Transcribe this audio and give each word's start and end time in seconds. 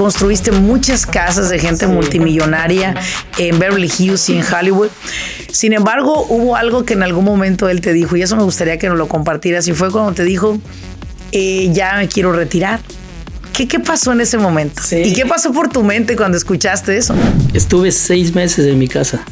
construiste 0.00 0.50
muchas 0.50 1.04
casas 1.04 1.50
de 1.50 1.58
gente 1.58 1.86
multimillonaria 1.86 2.94
en 3.36 3.58
Beverly 3.58 3.92
Hills 3.98 4.30
y 4.30 4.38
en 4.38 4.44
Hollywood. 4.50 4.88
Sin 5.52 5.74
embargo, 5.74 6.24
hubo 6.30 6.56
algo 6.56 6.86
que 6.86 6.94
en 6.94 7.02
algún 7.02 7.26
momento 7.26 7.68
él 7.68 7.82
te 7.82 7.92
dijo, 7.92 8.16
y 8.16 8.22
eso 8.22 8.34
me 8.34 8.42
gustaría 8.42 8.78
que 8.78 8.88
nos 8.88 8.96
lo 8.96 9.08
compartieras, 9.08 9.68
y 9.68 9.72
fue 9.72 9.90
cuando 9.90 10.12
te 10.14 10.24
dijo, 10.24 10.58
eh, 11.32 11.68
ya 11.74 11.98
me 11.98 12.08
quiero 12.08 12.32
retirar. 12.32 12.80
¿Qué, 13.52 13.68
¿Qué, 13.68 13.78
pasó 13.78 14.12
en 14.12 14.22
ese 14.22 14.38
momento? 14.38 14.80
¿Y 14.90 15.12
qué 15.12 15.26
pasó 15.26 15.52
por 15.52 15.68
tu 15.68 15.82
mente 15.82 16.16
cuando 16.16 16.38
escuchaste 16.38 16.96
eso? 16.96 17.14
Estuve 17.52 17.92
seis 17.92 18.34
meses 18.34 18.66
en 18.66 18.78
mi 18.78 18.88
casa. 18.88 19.22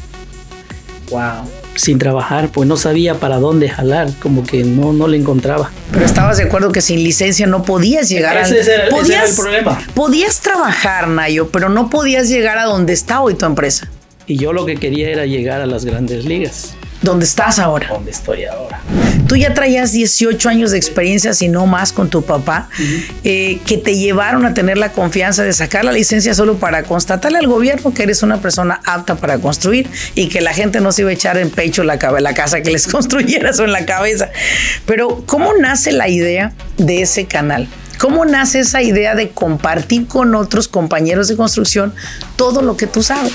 Wow 1.09 1.58
sin 1.79 1.99
trabajar, 1.99 2.51
pues 2.51 2.69
no 2.69 2.77
sabía 2.77 3.15
para 3.15 3.39
dónde 3.39 3.69
jalar, 3.69 4.11
como 4.21 4.45
que 4.45 4.65
no, 4.65 4.93
no 4.93 5.07
le 5.07 5.17
encontraba. 5.17 5.71
Pero 5.93 6.05
estabas 6.05 6.37
de 6.39 6.45
acuerdo 6.45 6.73
que 6.73 6.81
sin 6.81 7.05
licencia 7.05 7.47
no 7.47 7.63
podías 7.63 8.09
llegar 8.09 8.37
a... 8.37 8.43
Ese 8.43 8.61
era 8.61 8.89
el 8.89 9.35
problema. 9.35 9.81
Podías 9.95 10.41
trabajar, 10.41 11.07
Nayo, 11.09 11.51
pero 11.51 11.69
no 11.69 11.89
podías 11.89 12.29
llegar 12.29 12.59
a 12.59 12.65
donde 12.65 12.93
está 12.93 13.21
hoy 13.21 13.35
tu 13.35 13.47
empresa. 13.47 13.89
Y 14.27 14.37
yo 14.37 14.53
lo 14.53 14.67
que 14.67 14.77
quería 14.77 15.09
era 15.09 15.25
llegar 15.25 15.61
a 15.61 15.67
las 15.67 15.85
grandes 15.85 16.25
ligas. 16.25 16.75
¿Dónde 17.03 17.25
estás 17.27 17.59
ahora? 17.59 17.89
¿Dónde 17.89 18.11
estoy 18.11 18.45
ahora? 18.45 18.81
Tú 19.29 19.37
ya 19.37 19.55
traías 19.55 19.93
18 19.93 20.49
años 20.49 20.73
de 20.73 20.79
experiencia, 20.79 21.33
si 21.33 21.49
no 21.49 21.67
más, 21.67 21.93
con 21.93 22.11
tu 22.11 22.23
papá, 22.23 22.69
eh, 23.25 23.61
que 23.67 23.79
te 23.79 23.97
llevaron 23.97 24.45
a 24.47 24.55
tener 24.55 24.79
la 24.79 24.91
confianza 24.91 25.45
de 25.45 25.53
sacar 25.53 25.85
la 25.85 25.93
licencia 25.93 26.35
solo 26.35 26.57
para 26.57 26.83
constatarle 26.83 27.39
al 27.39 27.47
gobierno 27.47 27.95
que 27.95 28.03
eres 28.03 28.23
una 28.23 28.41
persona 28.41 28.81
apta 28.85 29.15
para 29.15 29.39
construir 29.39 29.89
y 30.15 30.29
que 30.29 30.41
la 30.41 30.53
gente 30.55 30.81
no 30.81 30.91
se 30.91 31.03
iba 31.03 31.11
a 31.11 31.15
echar 31.15 31.37
en 31.39 31.51
pecho 31.51 31.85
la, 31.85 31.99
la 32.21 32.35
casa 32.35 32.63
que 32.63 32.71
les 32.71 32.87
construyeras 32.89 33.61
o 33.61 33.65
en 33.65 33.73
la 33.73 33.87
cabeza. 33.87 34.31
Pero, 34.87 35.23
¿cómo 35.27 35.53
nace 35.55 35.93
la 35.93 36.09
idea 36.09 36.53
de 36.79 37.03
ese 37.03 37.27
canal? 37.27 37.69
¿Cómo 37.99 38.25
nace 38.25 38.61
esa 38.61 38.83
idea 38.83 39.15
de 39.15 39.31
compartir 39.31 40.07
con 40.07 40.35
otros 40.35 40.69
compañeros 40.69 41.29
de 41.29 41.37
construcción 41.37 41.95
todo 42.37 42.63
lo 42.63 42.77
que 42.77 42.87
tú 42.87 43.03
sabes? 43.03 43.35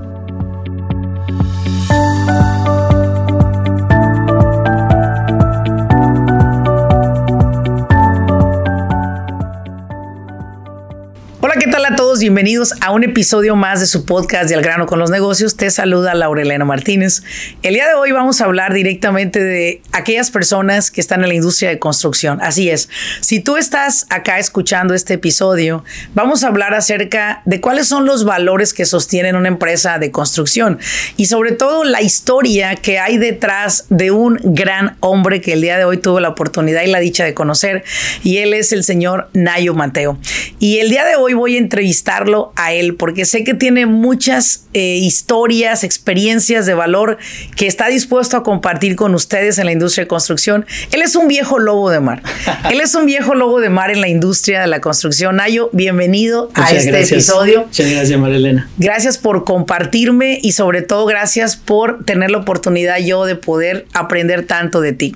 Bienvenidos 12.21 12.75
a 12.81 12.91
un 12.91 13.03
episodio 13.03 13.55
más 13.55 13.79
de 13.79 13.87
su 13.87 14.05
podcast 14.05 14.47
de 14.47 14.53
Al 14.53 14.61
grano 14.61 14.85
con 14.85 14.99
los 14.99 15.09
negocios. 15.09 15.57
Te 15.57 15.71
saluda 15.71 16.13
Laurelena 16.13 16.65
Martínez. 16.65 17.23
El 17.63 17.73
día 17.73 17.87
de 17.87 17.95
hoy 17.95 18.11
vamos 18.11 18.41
a 18.41 18.45
hablar 18.45 18.73
directamente 18.73 19.43
de 19.43 19.81
aquellas 19.91 20.29
personas 20.29 20.91
que 20.91 21.01
están 21.01 21.23
en 21.23 21.29
la 21.29 21.33
industria 21.33 21.69
de 21.69 21.79
construcción. 21.79 22.39
Así 22.39 22.69
es, 22.69 22.89
si 23.21 23.39
tú 23.39 23.57
estás 23.57 24.05
acá 24.11 24.37
escuchando 24.37 24.93
este 24.93 25.15
episodio, 25.15 25.83
vamos 26.13 26.43
a 26.43 26.49
hablar 26.49 26.75
acerca 26.75 27.41
de 27.45 27.59
cuáles 27.59 27.87
son 27.87 28.05
los 28.05 28.23
valores 28.23 28.75
que 28.75 28.85
sostienen 28.85 29.35
una 29.35 29.47
empresa 29.47 29.97
de 29.97 30.11
construcción 30.11 30.77
y 31.17 31.25
sobre 31.25 31.53
todo 31.53 31.83
la 31.83 32.03
historia 32.03 32.75
que 32.75 32.99
hay 32.99 33.17
detrás 33.17 33.85
de 33.89 34.11
un 34.11 34.39
gran 34.43 34.95
hombre 34.99 35.41
que 35.41 35.53
el 35.53 35.61
día 35.61 35.79
de 35.79 35.85
hoy 35.85 35.97
tuvo 35.97 36.19
la 36.19 36.29
oportunidad 36.29 36.83
y 36.83 36.87
la 36.87 36.99
dicha 36.99 37.25
de 37.25 37.33
conocer 37.33 37.83
y 38.23 38.37
él 38.37 38.53
es 38.53 38.71
el 38.73 38.83
señor 38.83 39.29
Nayo 39.33 39.73
Mateo. 39.73 40.19
Y 40.61 40.77
el 40.77 40.91
día 40.91 41.05
de 41.05 41.15
hoy 41.15 41.33
voy 41.33 41.55
a 41.55 41.57
entrevistar 41.57 42.27
a 42.55 42.71
él, 42.71 42.93
porque 42.93 43.25
sé 43.25 43.43
que 43.43 43.55
tiene 43.55 43.87
muchas 43.87 44.67
eh, 44.73 44.97
historias, 44.97 45.83
experiencias 45.83 46.67
de 46.67 46.75
valor 46.75 47.17
que 47.55 47.65
está 47.65 47.87
dispuesto 47.87 48.37
a 48.37 48.43
compartir 48.43 48.95
con 48.95 49.15
ustedes 49.15 49.57
en 49.57 49.65
la 49.65 49.71
industria 49.71 50.03
de 50.03 50.07
construcción. 50.07 50.67
Él 50.91 51.01
es 51.01 51.15
un 51.15 51.27
viejo 51.27 51.57
lobo 51.57 51.89
de 51.89 51.99
mar. 51.99 52.21
él 52.71 52.79
es 52.79 52.93
un 52.93 53.07
viejo 53.07 53.33
lobo 53.33 53.59
de 53.59 53.69
mar 53.71 53.89
en 53.89 54.01
la 54.01 54.07
industria 54.07 54.61
de 54.61 54.67
la 54.67 54.81
construcción. 54.81 55.37
Nayo, 55.37 55.71
bienvenido 55.73 56.51
a 56.53 56.71
este 56.71 57.01
episodio. 57.01 57.63
Muchas 57.63 57.89
gracias, 57.89 58.19
Marilena. 58.19 58.69
Gracias 58.77 59.17
por 59.17 59.45
compartirme 59.45 60.37
y 60.43 60.51
sobre 60.51 60.83
todo 60.83 61.07
gracias 61.07 61.55
por 61.55 62.05
tener 62.05 62.29
la 62.29 62.37
oportunidad 62.37 62.99
yo 62.99 63.25
de 63.25 63.35
poder 63.35 63.87
aprender 63.93 64.45
tanto 64.45 64.79
de 64.79 64.93
ti. 64.93 65.15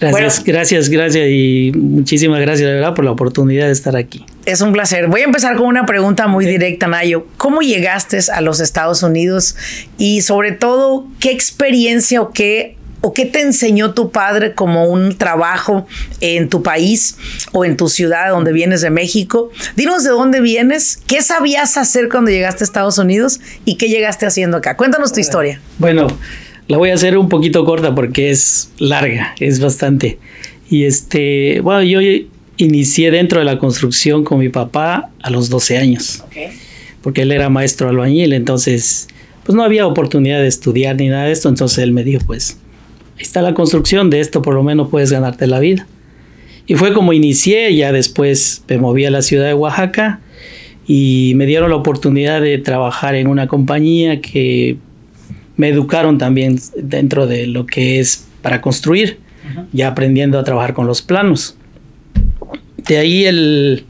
Gracias, 0.00 0.42
gracias, 0.42 0.88
gracias 0.88 1.28
y 1.28 1.70
muchísimas 1.76 2.40
gracias 2.40 2.68
de 2.68 2.74
verdad 2.74 2.92
por 2.92 3.04
la 3.04 3.12
oportunidad 3.12 3.66
de 3.66 3.72
estar 3.72 3.94
aquí. 3.94 4.26
Es 4.44 4.60
un 4.60 4.72
placer. 4.72 5.06
Voy 5.06 5.20
a 5.20 5.24
empezar 5.24 5.56
con 5.56 5.66
una 5.66 5.86
pregunta 5.86 6.26
muy 6.26 6.46
directa, 6.46 6.88
Nayo. 6.88 7.26
¿Cómo 7.36 7.60
llegaste 7.60 8.18
a 8.32 8.40
los 8.40 8.58
Estados 8.58 9.02
Unidos 9.02 9.54
y 9.98 10.22
sobre 10.22 10.52
todo 10.52 11.06
qué 11.20 11.30
experiencia 11.30 12.20
o 12.20 12.32
qué 12.32 12.76
o 13.02 13.12
qué 13.12 13.26
te 13.26 13.40
enseñó 13.40 13.94
tu 13.94 14.10
padre 14.10 14.54
como 14.54 14.86
un 14.86 15.16
trabajo 15.16 15.86
en 16.20 16.48
tu 16.48 16.62
país 16.62 17.16
o 17.52 17.64
en 17.64 17.76
tu 17.76 17.88
ciudad 17.88 18.30
donde 18.30 18.52
vienes 18.52 18.80
de 18.80 18.90
México? 18.90 19.50
Dinos 19.76 20.02
de 20.02 20.10
dónde 20.10 20.40
vienes, 20.40 21.00
qué 21.06 21.22
sabías 21.22 21.76
hacer 21.76 22.08
cuando 22.08 22.30
llegaste 22.30 22.64
a 22.64 22.66
Estados 22.66 22.98
Unidos 22.98 23.40
y 23.64 23.76
qué 23.76 23.88
llegaste 23.88 24.26
haciendo 24.26 24.56
acá. 24.56 24.76
Cuéntanos 24.76 25.12
tu 25.12 25.20
historia. 25.20 25.60
Bueno, 25.78 26.08
la 26.66 26.78
voy 26.78 26.90
a 26.90 26.94
hacer 26.94 27.18
un 27.18 27.28
poquito 27.28 27.64
corta 27.64 27.94
porque 27.94 28.30
es 28.30 28.70
larga, 28.78 29.34
es 29.38 29.60
bastante. 29.60 30.18
Y 30.68 30.84
este, 30.84 31.60
bueno, 31.60 31.82
yo 31.82 32.00
inicié 32.56 33.10
dentro 33.10 33.38
de 33.38 33.44
la 33.44 33.58
construcción 33.58 34.24
con 34.24 34.38
mi 34.38 34.48
papá 34.48 35.10
a 35.22 35.30
los 35.30 35.48
12 35.48 35.78
años. 35.78 36.24
Porque 37.02 37.22
él 37.22 37.32
era 37.32 37.48
maestro 37.48 37.88
albañil, 37.88 38.32
entonces 38.32 39.08
pues 39.44 39.56
no 39.56 39.64
había 39.64 39.86
oportunidad 39.86 40.40
de 40.40 40.46
estudiar 40.46 40.96
ni 40.96 41.08
nada 41.08 41.24
de 41.24 41.32
esto, 41.32 41.48
entonces 41.48 41.78
él 41.78 41.92
me 41.92 42.04
dijo, 42.04 42.24
pues 42.26 42.58
ahí 43.16 43.22
está 43.22 43.42
la 43.42 43.54
construcción, 43.54 44.08
de 44.08 44.20
esto 44.20 44.40
por 44.40 44.54
lo 44.54 44.62
menos 44.62 44.88
puedes 44.88 45.10
ganarte 45.10 45.46
la 45.46 45.58
vida. 45.58 45.86
Y 46.66 46.74
fue 46.74 46.92
como 46.92 47.12
inicié, 47.12 47.74
ya 47.74 47.92
después 47.92 48.62
me 48.68 48.78
moví 48.78 49.04
a 49.04 49.10
la 49.10 49.22
ciudad 49.22 49.46
de 49.46 49.54
Oaxaca 49.54 50.20
y 50.86 51.32
me 51.36 51.46
dieron 51.46 51.70
la 51.70 51.76
oportunidad 51.76 52.40
de 52.40 52.58
trabajar 52.58 53.16
en 53.16 53.26
una 53.26 53.48
compañía 53.48 54.20
que 54.20 54.76
me 55.56 55.68
educaron 55.68 56.18
también 56.18 56.60
dentro 56.76 57.26
de 57.26 57.46
lo 57.46 57.66
que 57.66 57.98
es 57.98 58.26
para 58.42 58.60
construir, 58.60 59.18
ya 59.72 59.88
aprendiendo 59.88 60.38
a 60.38 60.44
trabajar 60.44 60.72
con 60.72 60.86
los 60.86 61.02
planos. 61.02 61.56
De 62.92 62.98
ahí 62.98 63.24
el, 63.24 63.86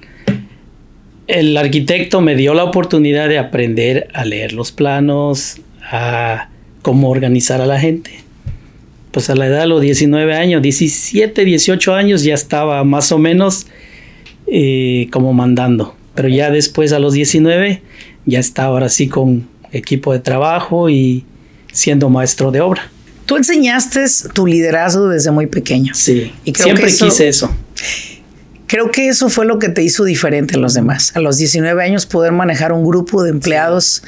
el 1.26 1.56
arquitecto 1.56 2.20
me 2.20 2.36
dio 2.36 2.54
la 2.54 2.62
oportunidad 2.62 3.28
de 3.28 3.36
aprender 3.36 4.06
a 4.14 4.24
leer 4.24 4.52
los 4.52 4.70
planos, 4.70 5.56
a 5.90 6.50
cómo 6.82 7.10
organizar 7.10 7.60
a 7.60 7.66
la 7.66 7.80
gente. 7.80 8.12
Pues 9.10 9.28
a 9.28 9.34
la 9.34 9.48
edad 9.48 9.62
de 9.62 9.66
los 9.66 9.80
19 9.80 10.36
años, 10.36 10.62
17, 10.62 11.44
18 11.44 11.94
años 11.96 12.22
ya 12.22 12.34
estaba 12.34 12.84
más 12.84 13.10
o 13.10 13.18
menos 13.18 13.66
eh, 14.46 15.08
como 15.10 15.32
mandando. 15.32 15.96
Pero 16.14 16.28
ya 16.28 16.52
después 16.52 16.92
a 16.92 17.00
los 17.00 17.12
19 17.12 17.82
ya 18.24 18.38
estaba 18.38 18.69
ahora 18.69 18.88
sí 18.88 19.08
con 19.08 19.48
equipo 19.72 20.12
de 20.12 20.20
trabajo 20.20 20.90
y 20.90 21.24
siendo 21.72 22.08
maestro 22.08 22.52
de 22.52 22.60
obra. 22.60 22.88
Tú 23.26 23.34
enseñaste 23.34 24.04
tu 24.32 24.46
liderazgo 24.46 25.08
desde 25.08 25.32
muy 25.32 25.48
pequeño. 25.48 25.92
Sí, 25.92 26.32
y 26.44 26.54
siempre 26.54 26.86
quise 26.86 27.26
eso. 27.26 27.52
Creo 28.72 28.91
que 28.91 29.09
eso 29.09 29.28
fue 29.28 29.44
lo 29.44 29.59
que 29.59 29.69
te 29.69 29.83
hizo 29.83 30.03
diferente 30.03 30.55
a 30.55 30.59
los 30.59 30.72
demás. 30.72 31.15
A 31.15 31.21
los 31.21 31.37
19 31.37 31.82
años 31.85 32.06
poder 32.06 32.32
manejar 32.32 32.73
un 32.73 32.87
grupo 32.87 33.23
de 33.23 33.29
empleados, 33.29 34.02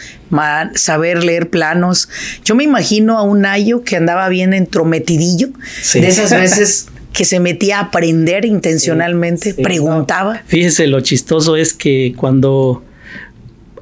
saber 0.75 1.23
leer 1.23 1.51
planos. 1.51 2.09
Yo 2.47 2.55
me 2.55 2.65
imagino 2.65 3.19
a 3.19 3.23
un 3.25 3.43
Nayo 3.43 3.85
que 3.85 3.97
andaba 3.97 4.27
bien 4.31 4.55
entrometidillo, 4.55 5.51
de 5.93 6.09
esas 6.09 6.31
veces 6.31 6.87
que 7.13 7.27
se 7.27 7.41
metía 7.41 7.77
a 7.77 7.83
aprender 7.83 8.47
intencionalmente, 8.47 9.53
preguntaba. 9.53 10.41
Fíjese, 10.47 10.87
lo 10.87 11.03
chistoso 11.03 11.57
es 11.57 11.75
que 11.75 12.15
cuando 12.17 12.83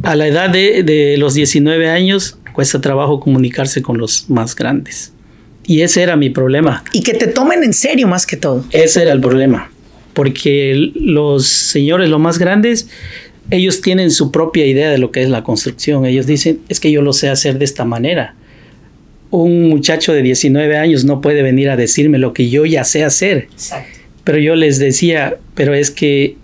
a 0.02 0.16
la 0.16 0.26
edad 0.26 0.50
de, 0.50 0.82
de 0.82 1.16
los 1.16 1.34
19 1.34 1.90
años 1.90 2.38
cuesta 2.52 2.80
trabajo 2.80 3.20
comunicarse 3.20 3.82
con 3.82 3.98
los 3.98 4.28
más 4.28 4.56
grandes. 4.56 5.12
Y 5.64 5.82
ese 5.82 6.02
era 6.02 6.16
mi 6.16 6.30
problema. 6.30 6.82
Y 6.92 7.04
que 7.04 7.14
te 7.14 7.28
tomen 7.28 7.62
en 7.62 7.72
serio 7.72 8.08
más 8.08 8.26
que 8.26 8.36
todo. 8.36 8.64
Ese 8.72 9.02
era 9.02 9.12
el 9.12 9.20
problema. 9.20 9.71
Porque 10.14 10.90
los 10.94 11.46
señores, 11.46 12.10
los 12.10 12.20
más 12.20 12.38
grandes, 12.38 12.88
ellos 13.50 13.80
tienen 13.80 14.10
su 14.10 14.30
propia 14.30 14.66
idea 14.66 14.90
de 14.90 14.98
lo 14.98 15.10
que 15.10 15.22
es 15.22 15.28
la 15.28 15.42
construcción. 15.42 16.04
Ellos 16.06 16.26
dicen, 16.26 16.60
es 16.68 16.80
que 16.80 16.90
yo 16.90 17.02
lo 17.02 17.12
sé 17.12 17.28
hacer 17.28 17.58
de 17.58 17.64
esta 17.64 17.84
manera. 17.84 18.34
Un 19.30 19.68
muchacho 19.68 20.12
de 20.12 20.22
19 20.22 20.76
años 20.76 21.04
no 21.04 21.20
puede 21.20 21.42
venir 21.42 21.70
a 21.70 21.76
decirme 21.76 22.18
lo 22.18 22.34
que 22.34 22.50
yo 22.50 22.66
ya 22.66 22.84
sé 22.84 23.04
hacer. 23.04 23.48
Exacto. 23.52 24.00
Pero 24.24 24.38
yo 24.38 24.54
les 24.54 24.78
decía, 24.78 25.36
pero 25.54 25.74
es 25.74 25.90
que 25.90 26.36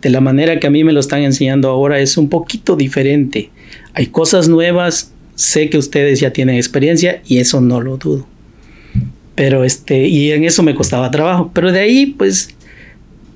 de 0.00 0.10
la 0.10 0.20
manera 0.20 0.60
que 0.60 0.66
a 0.66 0.70
mí 0.70 0.84
me 0.84 0.92
lo 0.92 1.00
están 1.00 1.22
enseñando 1.22 1.68
ahora 1.68 2.00
es 2.00 2.16
un 2.16 2.28
poquito 2.28 2.76
diferente. 2.76 3.50
Hay 3.94 4.06
cosas 4.06 4.48
nuevas, 4.48 5.12
sé 5.34 5.70
que 5.70 5.78
ustedes 5.78 6.20
ya 6.20 6.32
tienen 6.32 6.56
experiencia 6.56 7.20
y 7.26 7.38
eso 7.38 7.60
no 7.60 7.80
lo 7.80 7.96
dudo. 7.96 8.26
Pero 9.34 9.64
este, 9.64 10.08
y 10.08 10.32
en 10.32 10.44
eso 10.44 10.62
me 10.62 10.74
costaba 10.74 11.10
trabajo. 11.10 11.50
Pero 11.54 11.70
de 11.70 11.80
ahí, 11.80 12.06
pues, 12.06 12.56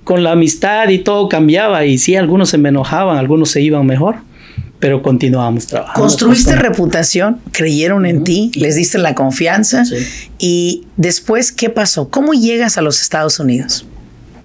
con 0.04 0.22
la 0.22 0.32
amistad 0.32 0.88
y 0.88 0.98
todo 0.98 1.28
cambiaba. 1.28 1.84
Y 1.84 1.98
sí, 1.98 2.16
algunos 2.16 2.50
se 2.50 2.58
me 2.58 2.70
enojaban, 2.70 3.16
algunos 3.16 3.50
se 3.50 3.62
iban 3.62 3.86
mejor 3.86 4.16
pero 4.82 5.00
continuábamos 5.00 5.68
trabajando. 5.68 6.00
Construiste 6.00 6.56
reputación, 6.56 7.40
creyeron 7.52 8.04
en 8.04 8.24
ti, 8.24 8.50
les 8.56 8.74
diste 8.74 8.98
la 8.98 9.14
confianza 9.14 9.84
y 10.40 10.82
después, 10.96 11.52
¿qué 11.52 11.70
pasó? 11.70 12.08
¿Cómo 12.08 12.32
llegas 12.32 12.78
a 12.78 12.82
los 12.82 13.00
Estados 13.00 13.38
Unidos? 13.38 13.86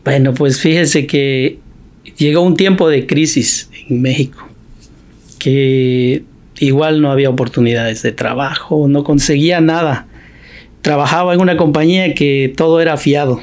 Bueno, 0.05 0.35
pues 0.35 0.59
fíjese 0.61 1.07
que 1.07 1.57
llegó 2.17 2.41
un 2.41 2.55
tiempo 2.55 2.87
de 2.87 3.07
crisis 3.07 3.71
en 3.89 4.03
México, 4.03 4.47
que 5.39 6.23
igual 6.59 7.01
no 7.01 7.11
había 7.11 7.31
oportunidades 7.31 8.03
de 8.03 8.11
trabajo, 8.11 8.87
no 8.87 9.03
conseguía 9.03 9.59
nada. 9.59 10.05
Trabajaba 10.83 11.33
en 11.33 11.41
una 11.41 11.57
compañía 11.57 12.13
que 12.13 12.53
todo 12.55 12.79
era 12.79 12.97
fiado. 12.97 13.41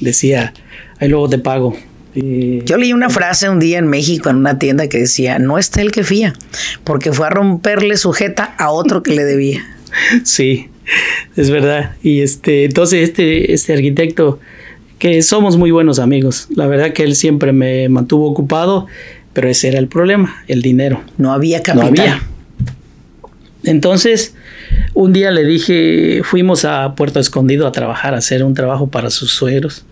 Decía, 0.00 0.52
ahí 0.98 1.08
luego 1.08 1.28
te 1.28 1.38
pago 1.38 1.76
yo 2.16 2.78
leí 2.78 2.92
una 2.94 3.10
frase 3.10 3.48
un 3.50 3.58
día 3.58 3.78
en 3.78 3.88
México 3.88 4.30
en 4.30 4.36
una 4.36 4.58
tienda 4.58 4.88
que 4.88 4.98
decía, 4.98 5.38
no 5.38 5.58
está 5.58 5.82
el 5.82 5.92
que 5.92 6.02
fía, 6.02 6.32
porque 6.82 7.12
fue 7.12 7.26
a 7.26 7.30
romperle 7.30 7.96
sujeta 7.96 8.54
a 8.58 8.70
otro 8.70 9.02
que 9.02 9.14
le 9.14 9.24
debía. 9.24 9.64
Sí, 10.24 10.68
es 11.36 11.48
verdad. 11.48 11.96
Y 12.02 12.20
este, 12.20 12.64
entonces 12.64 13.08
este, 13.08 13.54
este 13.54 13.72
arquitecto, 13.72 14.40
que 14.98 15.22
somos 15.22 15.56
muy 15.56 15.70
buenos 15.70 15.98
amigos, 15.98 16.48
la 16.54 16.66
verdad 16.66 16.92
que 16.92 17.02
él 17.02 17.16
siempre 17.16 17.52
me 17.52 17.88
mantuvo 17.88 18.30
ocupado, 18.30 18.86
pero 19.32 19.48
ese 19.48 19.68
era 19.68 19.78
el 19.78 19.88
problema, 19.88 20.44
el 20.48 20.60
dinero. 20.60 21.02
No 21.16 21.32
había 21.32 21.62
capital. 21.62 21.94
No 21.94 22.02
había. 22.02 22.22
Entonces, 23.64 24.34
un 24.92 25.14
día 25.14 25.30
le 25.30 25.44
dije, 25.44 26.20
fuimos 26.24 26.66
a 26.66 26.94
Puerto 26.94 27.20
Escondido 27.20 27.66
a 27.66 27.72
trabajar, 27.72 28.14
a 28.14 28.18
hacer 28.18 28.44
un 28.44 28.52
trabajo 28.52 28.88
para 28.88 29.08
sus 29.08 29.32
suegros 29.32 29.85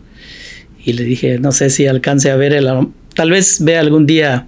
y 0.85 0.93
le 0.93 1.05
dije, 1.05 1.39
no 1.39 1.53
sé 1.53 1.71
si 1.71 1.87
alcance 1.87 2.31
a 2.31 2.37
ver 2.37 2.53
el... 2.53 2.69
Tal 3.15 3.31
vez 3.31 3.65
vea 3.65 3.81
algún 3.81 4.07
día 4.07 4.47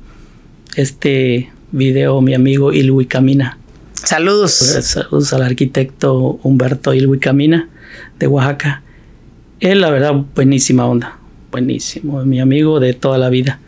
este 0.77 1.51
video 1.73 2.21
mi 2.21 2.35
amigo 2.35 2.73
Ilwi 2.73 3.07
Camina. 3.07 3.59
Saludos. 3.95 4.53
Saludos 4.53 5.33
al 5.33 5.43
arquitecto 5.43 6.39
Humberto 6.43 6.95
Ilwi 6.95 7.19
Camina 7.19 7.69
de 8.19 8.27
Oaxaca. 8.27 8.83
Él, 9.61 9.81
la 9.81 9.91
verdad, 9.91 10.15
buenísima 10.35 10.87
onda. 10.87 11.19
Buenísimo. 11.51 12.25
Mi 12.25 12.41
amigo 12.41 12.81
de 12.81 12.93
toda 12.93 13.19
la 13.19 13.31
vida. 13.31 13.61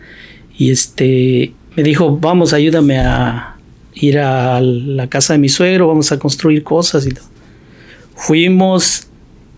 Y 0.57 0.71
este 0.71 1.55
me 1.77 1.83
dijo, 1.83 2.19
vamos, 2.19 2.53
ayúdame 2.53 2.99
a 2.99 3.57
ir 3.95 4.19
a 4.19 4.61
la 4.61 5.09
casa 5.09 5.33
de 5.33 5.39
mi 5.39 5.49
suegro, 5.49 5.89
vamos 5.89 6.13
a 6.13 6.19
construir 6.19 6.63
cosas 6.63 7.07
y 7.07 7.11
todo. 7.11 7.27
Fuimos, 8.15 9.08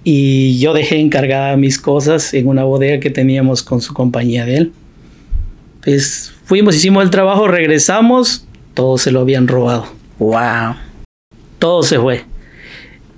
y 0.03 0.59
yo 0.59 0.73
dejé 0.73 0.99
encargada 0.99 1.57
mis 1.57 1.79
cosas 1.79 2.33
en 2.35 2.49
una 2.49 2.65
bodega 2.65 3.01
que 3.01 3.11
teníamos 3.11 3.63
con 3.63 3.81
su 3.81 3.93
compañía 3.93 4.47
de 4.47 4.57
él. 4.57 4.73
Pues 5.83 6.33
fuimos, 6.45 6.77
hicimos 6.77 7.05
el 7.05 7.11
trabajo, 7.11 7.49
regresamos, 7.49 8.47
todo 8.75 8.99
se 8.99 9.11
lo 9.11 9.21
habían 9.21 9.49
robado. 9.49 9.87
Wow. 10.19 10.77
Todo 11.59 11.83
se 11.83 11.99
fue. 11.99 12.25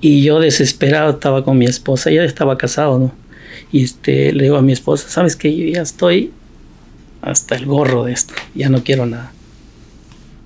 Y 0.01 0.23
yo 0.23 0.41
desesperado 0.41 1.13
estaba 1.13 1.45
con 1.45 1.59
mi 1.59 1.67
esposa, 1.67 2.11
ya 2.11 2.25
estaba 2.25 2.59
casado, 2.59 2.99
¿no? 2.99 3.13
Y 3.71 3.85
este, 3.85 4.33
le 4.33 4.45
digo 4.45 4.57
a 4.57 4.63
mi 4.63 4.73
esposa, 4.73 5.09
¿sabes 5.09 5.37
qué? 5.37 5.57
Yo 5.57 5.65
ya 5.67 5.83
estoy 5.83 6.33
hasta 7.23 7.55
el 7.55 7.67
gorro 7.67 8.05
de 8.05 8.13
esto, 8.13 8.35
ya 8.55 8.69
no 8.69 8.83
quiero 8.83 9.07
nada. 9.07 9.33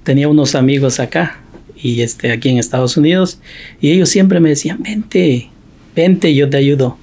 Tenía 0.05 0.29
unos 0.29 0.55
amigos 0.55 1.01
acá 1.01 1.41
y 1.75 2.03
este, 2.03 2.33
aquí 2.33 2.51
en 2.51 2.59
Estados 2.59 2.97
Unidos 2.97 3.41
y 3.81 3.91
ellos 3.91 4.11
siempre 4.11 4.41
me 4.41 4.51
decían, 4.51 4.83
vente, 4.83 5.51
vente, 5.97 6.35
yo 6.35 6.49
te 6.49 6.59
ayudo. 6.59 6.97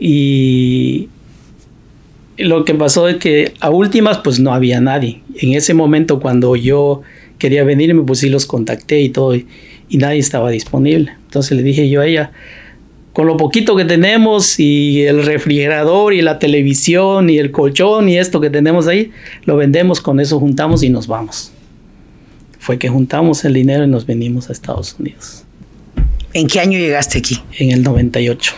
Y 0.00 1.08
lo 2.38 2.64
que 2.64 2.74
pasó 2.74 3.06
es 3.06 3.16
que 3.16 3.52
a 3.60 3.70
últimas 3.70 4.18
pues 4.18 4.40
no 4.40 4.52
había 4.52 4.80
nadie. 4.80 5.20
En 5.36 5.52
ese 5.52 5.74
momento 5.74 6.20
cuando 6.20 6.56
yo 6.56 7.02
quería 7.38 7.64
venir, 7.64 7.94
me 7.94 8.02
pues 8.02 8.20
sí 8.20 8.28
los 8.28 8.46
contacté 8.46 9.00
y 9.00 9.10
todo, 9.10 9.34
y, 9.34 9.46
nadie 9.90 10.18
estaba 10.18 10.50
disponible. 10.50 11.12
Entonces 11.24 11.56
le 11.56 11.62
dije 11.62 11.88
yo 11.88 12.00
a 12.00 12.06
ella, 12.06 12.32
con 13.12 13.26
lo 13.26 13.36
poquito 13.36 13.76
que 13.76 13.84
tenemos 13.84 14.58
y 14.60 15.02
el 15.02 15.24
refrigerador 15.24 16.14
y 16.14 16.22
la 16.22 16.38
televisión 16.38 17.28
y 17.28 17.38
el 17.38 17.50
colchón 17.50 18.08
y 18.08 18.16
esto 18.16 18.40
que 18.40 18.50
tenemos 18.50 18.86
ahí, 18.86 19.10
lo 19.44 19.56
vendemos, 19.56 20.00
con 20.00 20.20
eso 20.20 20.38
juntamos 20.38 20.82
y 20.82 20.90
nos 20.90 21.06
vamos. 21.08 21.52
Fue 22.58 22.78
que 22.78 22.88
juntamos 22.88 23.44
el 23.44 23.54
dinero 23.54 23.84
y 23.84 23.88
nos 23.88 24.06
venimos 24.06 24.48
a 24.48 24.52
Estados 24.52 24.94
Unidos. 24.98 25.44
¿En 26.32 26.46
qué 26.46 26.60
año 26.60 26.78
llegaste 26.78 27.18
aquí? 27.18 27.40
En 27.58 27.72
el 27.72 27.82
98. 27.82 28.52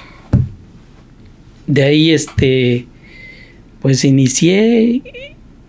De 1.67 1.83
ahí, 1.85 2.11
este, 2.11 2.87
pues 3.81 4.05
inicié, 4.05 5.03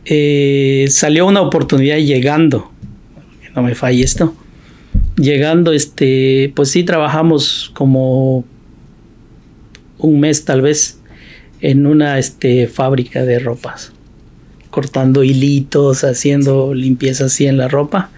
eh, 0.06 0.86
salió 0.90 1.26
una 1.26 1.42
oportunidad 1.42 1.98
llegando, 1.98 2.72
no 3.56 3.64
me 3.64 3.74
falle 3.74 4.04
esto, 4.04 4.36
llegando, 5.16 5.72
este, 5.72 6.52
pues 6.56 6.72
sí 6.72 6.84
trabajamos 6.84 7.72
como 7.74 8.44
un 9.98 10.20
mes 10.20 10.44
tal 10.44 10.62
vez 10.62 11.00
en 11.62 11.86
una 11.86 12.20
este, 12.20 12.68
fábrica 12.68 13.24
de 13.24 13.40
ropas, 13.40 13.94
cortando 14.72 15.24
hilitos, 15.24 16.04
haciendo 16.04 16.74
limpieza 16.74 17.26
así 17.26 17.46
en 17.46 17.56
la 17.56 17.70
ropa. 17.70 18.10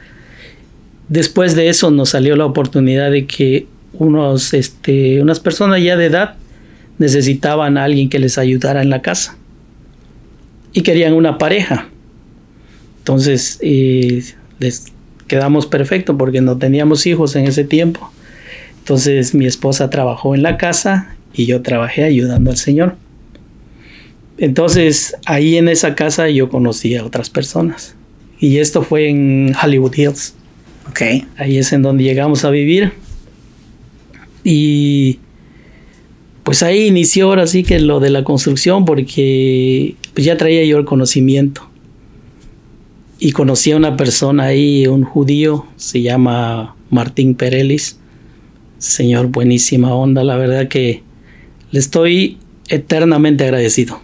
Después 1.08 1.54
de 1.56 1.70
eso 1.70 1.92
nos 1.92 2.10
salió 2.10 2.36
la 2.36 2.48
oportunidad 2.48 3.12
de 3.12 3.28
que 3.28 3.68
unos, 4.00 4.54
este, 4.54 5.22
unas 5.22 5.40
personas 5.40 5.82
ya 5.82 5.96
de 5.96 6.06
edad 6.06 6.36
necesitaban 6.98 7.78
a 7.78 7.84
alguien 7.84 8.10
que 8.10 8.20
les 8.20 8.38
ayudara 8.38 8.82
en 8.82 8.90
la 8.90 9.02
casa 9.02 9.38
y 10.74 10.82
querían 10.82 11.14
una 11.14 11.38
pareja. 11.38 11.90
Entonces 13.00 13.60
eh, 13.62 14.24
les 14.60 14.92
quedamos 15.28 15.66
perfecto 15.66 16.18
porque 16.18 16.42
no 16.42 16.58
teníamos 16.58 17.06
hijos 17.06 17.36
en 17.36 17.46
ese 17.46 17.64
tiempo. 17.64 18.12
Entonces 18.80 19.34
mi 19.34 19.46
esposa 19.46 19.90
trabajó 19.90 20.36
en 20.36 20.44
la 20.44 20.58
casa 20.58 21.16
y 21.34 21.46
yo 21.46 21.62
trabajé 21.62 22.04
ayudando 22.04 22.52
al 22.52 22.58
Señor. 22.58 22.96
Entonces 24.38 25.16
ahí 25.26 25.58
en 25.58 25.70
esa 25.70 25.96
casa 25.96 26.30
yo 26.30 26.50
conocí 26.50 26.96
a 26.96 27.06
otras 27.06 27.30
personas. 27.30 27.96
Y 28.40 28.58
esto 28.58 28.82
fue 28.84 29.10
en 29.10 29.54
Hollywood 29.62 29.96
Hills. 29.96 30.36
Okay. 30.90 31.26
Ahí 31.38 31.58
es 31.58 31.74
en 31.74 31.82
donde 31.82 32.04
llegamos 32.04 32.46
a 32.46 32.50
vivir. 32.50 32.92
Y 34.46 35.20
pues 36.44 36.62
ahí 36.62 36.86
inició 36.86 37.26
ahora 37.26 37.48
sí 37.48 37.64
que 37.64 37.80
lo 37.80 38.00
de 38.00 38.12
la 38.12 38.24
construcción 38.24 38.86
porque 38.86 39.96
pues 40.14 40.24
ya 40.24 40.38
traía 40.38 40.64
yo 40.64 40.78
el 40.78 40.86
conocimiento. 40.86 41.68
Y 43.18 43.32
conocí 43.32 43.72
a 43.72 43.78
una 43.78 43.98
persona 43.98 44.44
ahí, 44.44 44.86
un 44.86 45.04
judío, 45.04 45.66
se 45.78 46.04
llama 46.04 46.76
Martín 46.92 47.34
Perelis. 47.34 48.00
Señor, 48.78 49.28
buenísima 49.28 49.96
onda, 49.96 50.24
la 50.24 50.38
verdad 50.38 50.68
que 50.68 51.02
le 51.72 51.80
estoy 51.80 52.38
eternamente 52.68 53.46
agradecido 53.46 54.00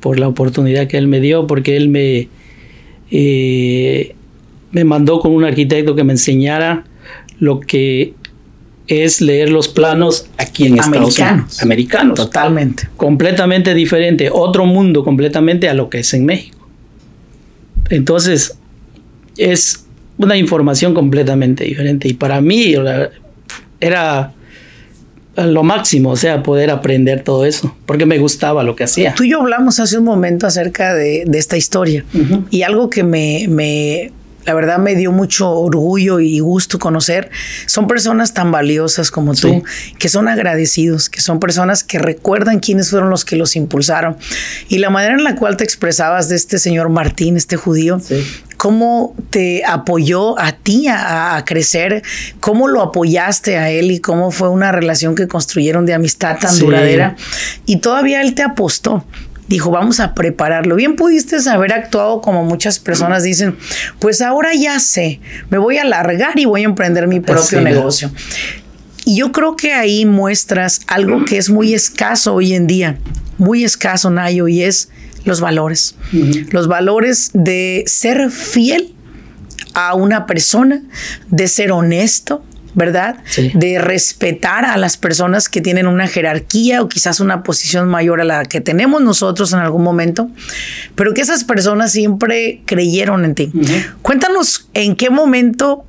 por 0.00 0.18
la 0.18 0.28
oportunidad 0.28 0.86
que 0.86 0.96
él 0.96 1.08
me 1.08 1.20
dio, 1.20 1.46
porque 1.46 1.76
él 1.76 1.90
me, 1.90 2.28
eh, 3.10 4.14
me 4.70 4.84
mandó 4.84 5.20
con 5.20 5.32
un 5.32 5.44
arquitecto 5.44 5.94
que 5.94 6.04
me 6.04 6.14
enseñara 6.14 6.84
lo 7.38 7.60
que 7.60 8.14
es 8.86 9.20
leer 9.20 9.50
los 9.50 9.68
planos 9.68 10.26
aquí 10.38 10.66
en 10.66 10.78
Estados 10.78 11.18
Unidos. 11.18 11.62
Americanos. 11.62 12.16
Totalmente. 12.16 12.88
Completamente 12.96 13.74
diferente. 13.74 14.30
Otro 14.32 14.66
mundo 14.66 15.04
completamente 15.04 15.68
a 15.68 15.74
lo 15.74 15.90
que 15.90 16.00
es 16.00 16.14
en 16.14 16.24
México. 16.24 16.68
Entonces, 17.90 18.58
es 19.36 19.86
una 20.18 20.36
información 20.36 20.94
completamente 20.94 21.64
diferente. 21.64 22.08
Y 22.08 22.14
para 22.14 22.40
mí 22.40 22.74
era 23.80 24.32
lo 25.44 25.62
máximo, 25.62 26.10
o 26.10 26.16
sea, 26.16 26.42
poder 26.42 26.70
aprender 26.70 27.22
todo 27.22 27.44
eso, 27.44 27.76
porque 27.84 28.06
me 28.06 28.18
gustaba 28.18 28.62
lo 28.62 28.74
que 28.74 28.84
hacía. 28.84 29.14
Tú 29.14 29.24
y 29.24 29.30
yo 29.30 29.40
hablamos 29.40 29.78
hace 29.80 29.98
un 29.98 30.04
momento 30.04 30.46
acerca 30.46 30.94
de, 30.94 31.24
esta 31.34 31.56
historia 31.56 32.04
y 32.50 32.62
algo 32.62 32.88
que 32.88 33.02
me, 33.02 33.46
me, 33.48 34.12
la 34.46 34.54
verdad 34.54 34.78
me 34.78 34.94
dio 34.94 35.10
mucho 35.10 35.50
orgullo 35.50 36.20
y 36.20 36.38
gusto 36.38 36.78
conocer. 36.78 37.30
Son 37.66 37.88
personas 37.88 38.32
tan 38.32 38.52
valiosas 38.52 39.10
como 39.10 39.34
tú, 39.34 39.64
que 39.98 40.08
son 40.08 40.28
agradecidos, 40.28 41.10
que 41.10 41.20
son 41.20 41.40
personas 41.40 41.82
que 41.82 41.98
recuerdan 41.98 42.60
quiénes 42.60 42.90
fueron 42.90 43.10
los 43.10 43.24
que 43.24 43.34
los 43.34 43.56
impulsaron. 43.56 44.16
Y 44.68 44.78
la 44.78 44.88
manera 44.88 45.14
en 45.14 45.24
la 45.24 45.34
cual 45.34 45.56
te 45.56 45.64
expresabas 45.64 46.28
de 46.28 46.36
este 46.36 46.58
señor 46.58 46.88
Martín, 46.90 47.36
este 47.36 47.56
judío, 47.56 48.00
cómo 48.56 49.16
te 49.30 49.64
apoyó 49.64 50.38
a 50.38 50.52
ti 50.52 50.86
a, 50.88 51.42
crecer, 51.44 52.04
cómo 52.38 52.68
lo 52.68 52.82
apoyaste 52.82 53.58
a 53.58 53.70
él 53.70 53.90
y 53.90 53.98
cómo 53.98 54.30
fue 54.30 54.48
una 54.48 54.70
relación 54.70 55.16
que 55.16 55.26
construyeron 55.26 55.86
de 55.86 55.94
amistad 55.94 56.38
tan 56.38 56.56
duradera. 56.58 57.16
Y 57.66 57.78
todavía 57.78 58.22
él 58.22 58.34
te 58.34 58.42
apostó 58.42 59.04
dijo, 59.48 59.70
vamos 59.70 60.00
a 60.00 60.14
prepararlo. 60.14 60.76
Bien 60.76 60.96
pudiste 60.96 61.36
haber 61.48 61.72
actuado 61.72 62.20
como 62.20 62.44
muchas 62.44 62.78
personas 62.78 63.22
dicen, 63.22 63.56
pues 63.98 64.20
ahora 64.20 64.54
ya 64.54 64.78
sé, 64.80 65.20
me 65.50 65.58
voy 65.58 65.78
a 65.78 65.84
largar 65.84 66.38
y 66.38 66.44
voy 66.44 66.62
a 66.62 66.64
emprender 66.64 67.06
mi 67.06 67.20
propio 67.20 67.60
negocio. 67.60 68.10
Y 69.04 69.18
yo 69.18 69.30
creo 69.30 69.54
que 69.54 69.72
ahí 69.72 70.04
muestras 70.04 70.80
algo 70.88 71.24
que 71.24 71.38
es 71.38 71.48
muy 71.48 71.74
escaso 71.74 72.34
hoy 72.34 72.54
en 72.54 72.66
día, 72.66 72.98
muy 73.38 73.62
escaso, 73.62 74.10
Nayo, 74.10 74.48
y 74.48 74.62
es 74.62 74.90
los 75.24 75.40
valores. 75.40 75.94
Los 76.50 76.66
valores 76.66 77.30
de 77.32 77.84
ser 77.86 78.30
fiel 78.30 78.94
a 79.74 79.94
una 79.94 80.26
persona, 80.26 80.82
de 81.30 81.48
ser 81.48 81.70
honesto, 81.70 82.42
¿verdad? 82.76 83.16
De 83.54 83.78
respetar 83.80 84.66
a 84.66 84.76
las 84.76 84.98
personas 84.98 85.48
que 85.48 85.62
tienen 85.62 85.86
una 85.86 86.06
jerarquía 86.06 86.82
o 86.82 86.88
quizás 86.88 87.20
una 87.20 87.42
posición 87.42 87.88
mayor 87.88 88.20
a 88.20 88.24
la 88.24 88.44
que 88.44 88.60
tenemos 88.60 89.00
nosotros 89.00 89.54
en 89.54 89.60
algún 89.60 89.82
momento, 89.82 90.30
pero 90.94 91.14
que 91.14 91.22
esas 91.22 91.42
personas 91.42 91.90
siempre 91.90 92.60
creyeron 92.66 93.24
en 93.24 93.34
ti. 93.34 93.50
Cuéntanos 94.02 94.68
en 94.74 94.94
qué 94.94 95.08
momento 95.08 95.84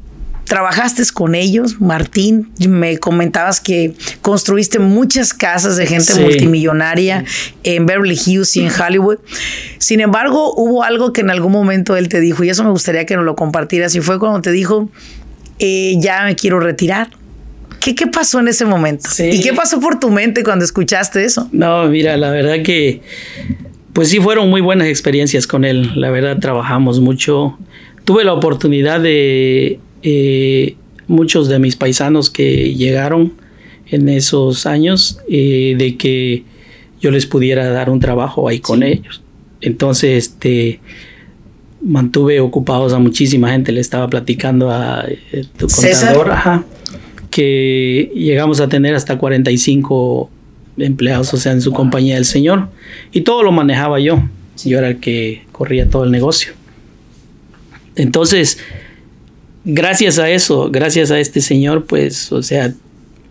trabajaste 0.46 1.04
con 1.14 1.36
ellos, 1.36 1.82
Martín. 1.82 2.54
Me 2.66 3.00
comentabas 3.00 3.60
que 3.60 3.94
construiste 4.22 4.80
muchas 4.80 5.34
casas 5.34 5.76
de 5.76 5.88
gente 5.88 6.16
multimillonaria 6.16 7.26
en 7.64 7.86
Beverly 7.86 8.18
Hills 8.26 8.56
y 8.56 8.62
en 8.62 8.72
Hollywood. 8.72 9.18
Sin 9.78 10.00
embargo, 10.00 10.54
hubo 10.56 10.84
algo 10.84 11.12
que 11.12 11.20
en 11.20 11.32
algún 11.32 11.52
momento 11.52 11.98
él 11.98 12.08
te 12.08 12.22
dijo, 12.22 12.46
y 12.46 12.50
eso 12.50 12.64
me 12.64 12.70
gustaría 12.70 13.06
que 13.06 13.18
nos 13.18 13.26
lo 13.26 13.36
compartieras, 13.36 13.94
y 13.96 14.00
fue 14.00 14.20
cuando 14.20 14.42
te 14.42 14.52
dijo, 14.52 14.90
eh, 15.60 15.96
ya 16.00 16.24
me 16.26 16.36
quiero 16.36 16.60
retirar. 16.60 17.10
¿Qué, 17.80 17.96
¿Qué 17.96 18.08
pasó 18.08 18.40
en 18.40 18.48
ese 18.48 18.66
momento? 18.66 19.10
¿Y 19.20 19.42
qué 19.42 19.54
pasó 19.54 19.80
por 19.80 20.00
tu 20.00 20.10
mente 20.10 20.44
cuando 20.44 20.66
escuchaste 20.66 21.24
eso? 21.24 21.48
No, 21.52 21.88
mira, 21.88 22.18
la 22.18 22.32
verdad 22.32 22.64
que, 22.64 23.02
pues 23.94 24.10
sí, 24.10 24.20
fueron 24.20 24.50
muy 24.50 24.62
buenas 24.62 24.88
experiencias 24.88 25.48
con 25.48 25.64
él. 25.64 26.00
La 26.00 26.10
verdad, 26.10 26.40
trabajamos 26.40 27.00
mucho. 27.00 27.58
Tuve 28.04 28.24
la 28.24 28.34
oportunidad 28.34 29.00
de 29.00 29.80
eh, 30.02 30.76
muchos 31.08 31.48
de 31.48 31.60
mis 31.60 31.76
paisanos 31.76 32.30
que 32.30 32.74
llegaron 32.74 33.34
en 33.90 34.10
esos 34.10 34.66
años 34.66 35.20
eh, 35.30 35.76
de 35.78 35.98
que 35.98 36.44
yo 37.00 37.12
les 37.12 37.26
pudiera 37.26 37.70
dar 37.70 37.90
un 37.90 38.00
trabajo 38.00 38.48
ahí 38.48 38.60
con 38.60 38.84
ellos. 38.84 39.22
Entonces, 39.62 40.26
este 40.26 40.80
mantuve 41.88 42.40
ocupados 42.40 42.94
a 42.94 43.00
muchísima 43.00 43.52
gente. 43.52 43.72
Le 43.72 43.80
estaba 43.80 44.08
platicando 44.10 44.70
a 44.70 45.06
eh, 45.08 45.46
tu 45.58 45.68
contador 45.68 46.66
que 47.32 48.12
llegamos 48.16 48.60
a 48.60 48.68
tener 48.68 48.96
hasta 48.96 49.18
45 49.18 50.30
empleados, 50.78 51.34
o 51.34 51.38
sea, 51.38 51.52
en 51.52 51.62
su 51.62 51.72
compañía 51.72 52.16
del 52.16 52.26
Señor. 52.26 52.70
Y 53.12 53.22
todo 53.22 53.44
lo 53.44 53.52
manejaba 53.52 54.00
yo. 54.00 54.24
Yo 54.66 54.80
era 54.80 54.90
el 54.90 55.00
que 55.00 55.44
corría 55.52 55.90
todo 55.90 56.04
el 56.04 56.12
negocio. 56.12 56.54
Entonces, 57.96 58.60
gracias 59.66 60.20
a 60.20 60.30
eso, 60.30 60.70
gracias 60.72 61.12
a 61.12 61.20
este 61.20 61.42
señor, 61.42 61.86
pues, 61.86 62.32
o 62.32 62.42
sea, 62.42 62.74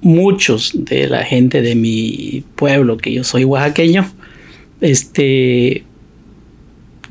muchos 0.03 0.73
de 0.75 1.09
la 1.09 1.25
gente 1.25 1.63
de 1.63 1.75
mi 1.75 2.45
pueblo, 2.55 2.97
que 2.97 3.13
yo 3.13 3.25
soy 3.25 3.45
oaxaqueño, 3.45 4.11
este, 4.81 5.85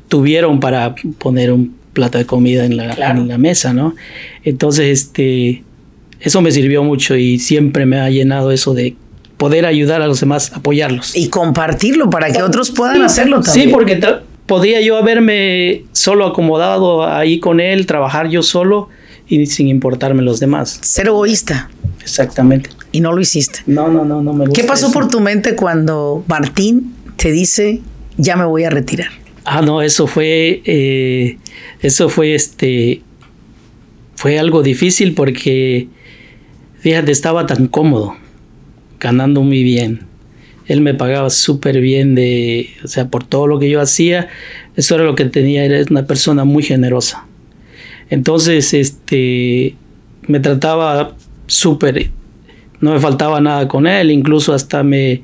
tuvieron 0.08 0.60
para 0.60 0.94
poner 1.18 1.52
un 1.52 1.76
plato 1.92 2.18
de 2.18 2.26
comida 2.26 2.64
en 2.64 2.76
la, 2.76 2.92
en 2.92 3.28
la 3.28 3.38
mesa, 3.38 3.72
¿no? 3.72 3.94
Entonces, 4.44 4.86
este, 4.86 5.64
eso 6.20 6.42
me 6.42 6.50
sirvió 6.52 6.84
mucho 6.84 7.16
y 7.16 7.38
siempre 7.38 7.86
me 7.86 7.98
ha 7.98 8.10
llenado 8.10 8.50
eso 8.50 8.74
de 8.74 8.96
poder 9.36 9.66
ayudar 9.66 10.02
a 10.02 10.06
los 10.06 10.20
demás, 10.20 10.52
apoyarlos. 10.54 11.16
Y 11.16 11.28
compartirlo 11.28 12.10
para 12.10 12.32
que 12.32 12.42
otros 12.42 12.70
puedan 12.70 13.02
hacerlo 13.02 13.40
también. 13.40 13.68
Sí, 13.68 13.72
porque 13.72 14.00
podría 14.46 14.80
yo 14.80 14.96
haberme 14.96 15.84
solo 15.92 16.26
acomodado 16.26 17.06
ahí 17.06 17.38
con 17.40 17.60
él, 17.60 17.86
trabajar 17.86 18.28
yo 18.28 18.42
solo 18.42 18.88
y 19.28 19.46
sin 19.46 19.68
importarme 19.68 20.22
los 20.22 20.40
demás. 20.40 20.78
Ser 20.82 21.08
egoísta. 21.08 21.70
Exactamente. 22.00 22.70
Y 22.92 23.00
no 23.00 23.12
lo 23.12 23.20
hiciste. 23.20 23.60
No, 23.66 23.88
no, 23.88 24.04
no, 24.04 24.22
no 24.22 24.32
me 24.32 24.46
gusta. 24.46 24.60
¿Qué 24.60 24.66
pasó 24.66 24.92
por 24.92 25.08
tu 25.08 25.20
mente 25.20 25.56
cuando 25.56 26.24
Martín 26.28 26.94
te 27.16 27.32
dice, 27.32 27.80
ya 28.16 28.36
me 28.36 28.44
voy 28.44 28.64
a 28.64 28.70
retirar? 28.70 29.10
Ah, 29.48 29.62
no, 29.62 29.80
eso 29.80 30.08
fue, 30.08 30.60
eh, 30.64 31.38
eso 31.80 32.08
fue 32.08 32.34
este, 32.34 33.02
fue 34.16 34.40
algo 34.40 34.64
difícil 34.64 35.14
porque, 35.14 35.86
fíjate, 36.80 37.12
estaba 37.12 37.46
tan 37.46 37.68
cómodo, 37.68 38.16
ganando 38.98 39.42
muy 39.42 39.62
bien. 39.62 40.00
Él 40.66 40.80
me 40.80 40.94
pagaba 40.94 41.30
súper 41.30 41.80
bien 41.80 42.16
de, 42.16 42.70
o 42.82 42.88
sea, 42.88 43.08
por 43.08 43.22
todo 43.22 43.46
lo 43.46 43.60
que 43.60 43.70
yo 43.70 43.80
hacía, 43.80 44.28
eso 44.74 44.96
era 44.96 45.04
lo 45.04 45.14
que 45.14 45.26
tenía, 45.26 45.64
era 45.64 45.80
una 45.90 46.08
persona 46.08 46.42
muy 46.44 46.64
generosa. 46.64 47.24
Entonces, 48.10 48.74
este, 48.74 49.76
me 50.26 50.40
trataba 50.40 51.14
súper, 51.46 52.10
no 52.80 52.94
me 52.94 52.98
faltaba 52.98 53.40
nada 53.40 53.68
con 53.68 53.86
él, 53.86 54.10
incluso 54.10 54.52
hasta 54.52 54.82
me 54.82 55.22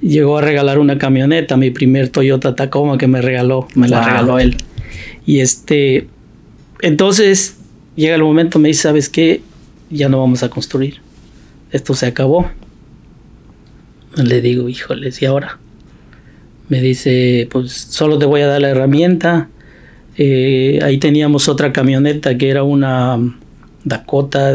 llegó 0.00 0.38
a 0.38 0.40
regalar 0.42 0.78
una 0.78 0.98
camioneta, 0.98 1.56
mi 1.56 1.70
primer 1.70 2.08
Toyota 2.08 2.54
Tacoma 2.54 2.98
que 2.98 3.06
me 3.06 3.20
regaló, 3.20 3.68
me 3.74 3.88
la 3.88 4.04
regaló 4.04 4.38
él. 4.38 4.56
Y 5.26 5.40
este, 5.40 6.08
entonces 6.80 7.58
llega 7.96 8.14
el 8.14 8.22
momento, 8.22 8.58
me 8.58 8.68
dice, 8.68 8.82
¿sabes 8.82 9.08
qué? 9.08 9.42
Ya 9.90 10.08
no 10.08 10.18
vamos 10.20 10.42
a 10.42 10.48
construir. 10.48 11.00
Esto 11.70 11.94
se 11.94 12.06
acabó. 12.06 12.50
Le 14.16 14.40
digo, 14.40 14.68
híjoles, 14.68 15.20
¿y 15.22 15.26
ahora? 15.26 15.58
Me 16.68 16.80
dice, 16.80 17.48
pues 17.50 17.72
solo 17.72 18.18
te 18.18 18.26
voy 18.26 18.40
a 18.40 18.46
dar 18.46 18.60
la 18.60 18.70
herramienta 18.70 19.48
eh, 20.22 20.78
ahí 20.82 20.98
teníamos 20.98 21.48
otra 21.48 21.72
camioneta 21.72 22.36
que 22.36 22.50
era 22.50 22.62
una 22.62 23.18
Dakota. 23.84 24.52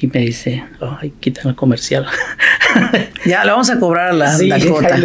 y 0.00 0.06
me 0.06 0.20
dice, 0.20 0.64
ay, 0.80 1.12
quitan 1.20 1.48
el 1.48 1.54
comercial. 1.54 2.06
ya, 3.26 3.44
le 3.44 3.50
vamos 3.50 3.70
a 3.70 3.78
cobrar 3.78 4.10
a 4.10 4.12
la 4.12 4.38
Dakota. 4.38 4.96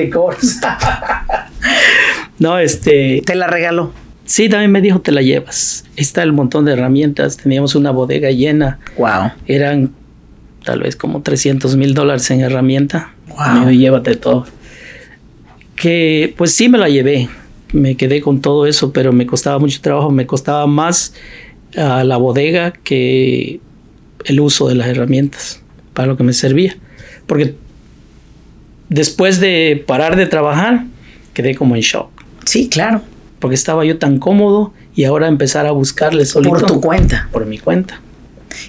no, 2.40 2.58
este. 2.58 3.22
Te 3.26 3.36
la 3.36 3.48
regaló. 3.48 3.92
Sí, 4.26 4.50
también 4.50 4.72
me 4.72 4.82
dijo, 4.82 5.02
te 5.02 5.12
la 5.12 5.22
llevas. 5.22 5.86
está 5.96 6.24
el 6.24 6.34
montón 6.34 6.66
de 6.66 6.74
herramientas. 6.74 7.38
Teníamos 7.38 7.76
una 7.76 7.92
bodega 7.92 8.32
llena. 8.32 8.80
Wow. 8.98 9.32
Eran 9.46 9.92
tal 10.64 10.82
vez 10.82 10.96
como 10.96 11.22
300 11.22 11.76
mil 11.76 11.94
dólares 11.94 12.30
en 12.32 12.42
herramienta. 12.42 13.14
Wow. 13.28 13.66
Me 13.66 13.78
llévate 13.78 14.16
todo. 14.16 14.46
Que 15.76 16.34
pues 16.38 16.54
sí 16.54 16.70
me 16.70 16.78
la 16.78 16.90
llevé 16.90 17.30
me 17.74 17.98
quedé 17.98 18.22
con 18.22 18.40
todo 18.40 18.66
eso, 18.66 18.94
pero 18.94 19.12
me 19.12 19.26
costaba 19.26 19.60
mucho 19.60 19.82
trabajo, 19.82 20.12
me 20.12 20.26
costaba 20.26 20.66
más 20.68 21.14
a 21.76 22.04
la 22.04 22.18
bodega 22.18 22.72
que 22.72 23.60
el 24.26 24.40
uso 24.40 24.68
de 24.70 24.76
las 24.76 24.88
herramientas 24.88 25.62
para 25.94 26.08
lo 26.08 26.16
que 26.16 26.24
me 26.24 26.34
servía. 26.34 26.78
Porque 27.34 27.56
después 28.90 29.40
de 29.40 29.84
parar 29.88 30.16
de 30.16 30.28
trabajar, 30.28 30.86
quedé 31.34 31.56
como 31.56 31.76
en 31.76 31.82
shock. 31.82 32.12
Sí, 32.46 32.70
claro. 32.70 33.02
Porque 33.40 33.56
estaba 33.56 33.84
yo 33.86 33.98
tan 33.98 34.20
cómodo 34.20 34.72
y 34.94 35.06
ahora 35.06 35.28
empezar 35.28 35.66
a 35.66 35.72
buscarle 35.72 36.26
solito. 36.26 36.52
Por 36.52 36.68
tu 36.68 36.80
cuenta. 36.80 37.28
Por 37.32 37.48
mi 37.48 37.58
cuenta. 37.58 38.00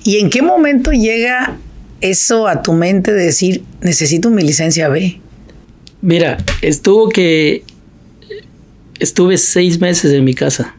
¿Y 0.02 0.16
en 0.16 0.30
qué 0.30 0.40
momento 0.40 0.92
llega 0.92 1.58
eso 2.00 2.48
a 2.48 2.62
tu 2.62 2.72
mente 2.72 3.12
de 3.12 3.24
decir, 3.24 3.64
necesito 3.82 4.30
mi 4.30 4.42
licencia 4.42 4.88
B? 4.88 5.20
Mira, 6.00 6.38
estuvo 6.62 7.10
que 7.10 7.64
estuve 8.98 9.36
seis 9.36 9.78
meses 9.78 10.10
en 10.10 10.24
mi 10.24 10.32
casa. 10.32 10.74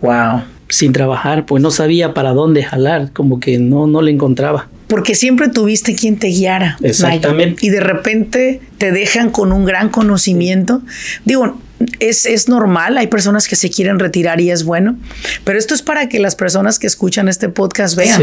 Wow. 0.00 0.44
Sin 0.70 0.94
trabajar, 0.94 1.44
pues 1.44 1.62
no 1.62 1.70
sabía 1.70 2.14
para 2.14 2.32
dónde 2.32 2.62
jalar, 2.62 3.12
como 3.12 3.38
que 3.38 3.58
no, 3.58 3.86
no 3.86 4.00
le 4.00 4.12
encontraba. 4.12 4.70
Porque 4.90 5.14
siempre 5.14 5.48
tuviste 5.48 5.94
quien 5.94 6.18
te 6.18 6.28
guiara. 6.28 6.76
Exactamente. 6.82 7.64
Y 7.64 7.70
de 7.70 7.80
repente 7.80 8.60
te 8.76 8.92
dejan 8.92 9.30
con 9.30 9.52
un 9.52 9.64
gran 9.64 9.88
conocimiento. 9.88 10.82
Digo, 11.24 11.58
es, 11.98 12.26
es, 12.26 12.48
normal, 12.48 12.98
hay 12.98 13.06
personas 13.06 13.48
que 13.48 13.56
se 13.56 13.70
quieren 13.70 13.98
retirar 13.98 14.40
y 14.40 14.50
es 14.50 14.64
bueno, 14.64 14.98
pero 15.44 15.58
esto 15.58 15.74
es 15.74 15.80
para 15.80 16.08
que 16.08 16.18
las 16.18 16.36
personas 16.36 16.78
que 16.78 16.86
escuchan 16.86 17.28
este 17.28 17.48
podcast 17.48 17.96
vean 17.96 18.20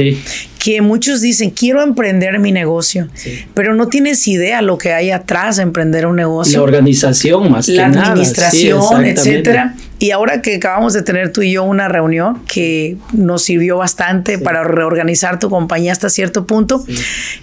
que 0.59 0.81
muchos 0.81 1.21
dicen, 1.21 1.49
quiero 1.49 1.81
emprender 1.81 2.37
mi 2.39 2.51
negocio, 2.51 3.07
pero 3.55 3.73
no 3.73 3.87
tienes 3.87 4.27
idea 4.27 4.61
lo 4.61 4.77
que 4.77 4.93
hay 4.93 5.09
atrás 5.09 5.57
de 5.57 5.63
emprender 5.63 6.05
un 6.05 6.17
negocio. 6.17 6.59
La 6.59 6.63
organización 6.63 7.51
más 7.51 7.67
La 7.67 7.87
administración, 7.87 9.05
etcétera. 9.05 9.75
Y 9.99 10.11
ahora 10.11 10.41
que 10.41 10.55
acabamos 10.55 10.93
de 10.93 11.01
tener 11.01 11.31
tú 11.31 11.41
y 11.41 11.53
yo 11.53 11.63
una 11.63 11.87
reunión 11.87 12.41
que 12.45 12.97
nos 13.13 13.43
sirvió 13.43 13.77
bastante 13.77 14.37
para 14.37 14.63
reorganizar 14.63 15.39
tu 15.39 15.49
compañía 15.49 15.91
hasta 15.91 16.09
cierto 16.09 16.45
punto, 16.45 16.85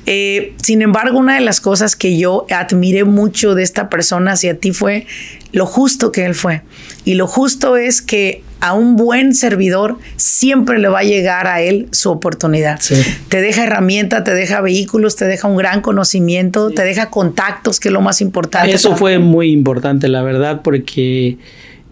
eh, 0.06 0.54
sin 0.62 0.82
embargo, 0.82 1.18
una 1.18 1.34
de 1.34 1.40
las 1.40 1.60
cosas 1.60 1.96
que 1.96 2.16
yo 2.16 2.46
admiré 2.50 3.04
mucho 3.04 3.54
de 3.54 3.64
esta 3.64 3.88
persona 3.88 4.32
hacia 4.32 4.58
ti 4.58 4.72
fue 4.72 5.06
lo 5.52 5.66
justo 5.66 6.12
que 6.12 6.24
él 6.24 6.34
fue. 6.34 6.62
Y 7.04 7.14
lo 7.14 7.26
justo 7.26 7.76
es 7.76 8.02
que 8.02 8.42
a 8.60 8.72
un 8.72 8.96
buen 8.96 9.34
servidor 9.34 9.98
siempre 10.16 10.78
le 10.78 10.88
va 10.88 11.00
a 11.00 11.04
llegar 11.04 11.46
a 11.46 11.60
él 11.60 11.88
su 11.92 12.10
oportunidad. 12.10 12.80
Te 13.28 13.40
deja 13.42 13.64
herramienta, 13.64 14.24
te 14.24 14.32
deja 14.32 14.60
vehículos, 14.60 15.16
te 15.16 15.26
deja 15.26 15.46
un 15.48 15.56
gran 15.56 15.80
conocimiento, 15.80 16.70
te 16.70 16.82
deja 16.82 17.10
contactos, 17.10 17.78
que 17.78 17.88
es 17.88 17.92
lo 17.92 18.00
más 18.00 18.20
importante. 18.20 18.72
Eso 18.72 18.96
fue 18.96 19.18
muy 19.18 19.50
importante, 19.50 20.08
la 20.08 20.22
verdad, 20.22 20.62
porque... 20.62 21.36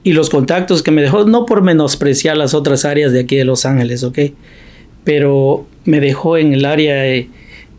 Y 0.04 0.12
los 0.12 0.30
contactos 0.30 0.82
que 0.82 0.90
me 0.90 1.02
dejó, 1.02 1.24
no 1.24 1.46
por 1.46 1.62
menospreciar 1.62 2.36
las 2.36 2.54
otras 2.54 2.84
áreas 2.84 3.12
de 3.12 3.20
aquí 3.20 3.36
de 3.36 3.44
Los 3.44 3.64
Ángeles, 3.64 4.02
¿ok? 4.02 4.18
Pero 5.04 5.66
me 5.84 6.00
dejó 6.00 6.36
en 6.36 6.52
el 6.52 6.64
área... 6.64 6.94
De, 6.96 7.28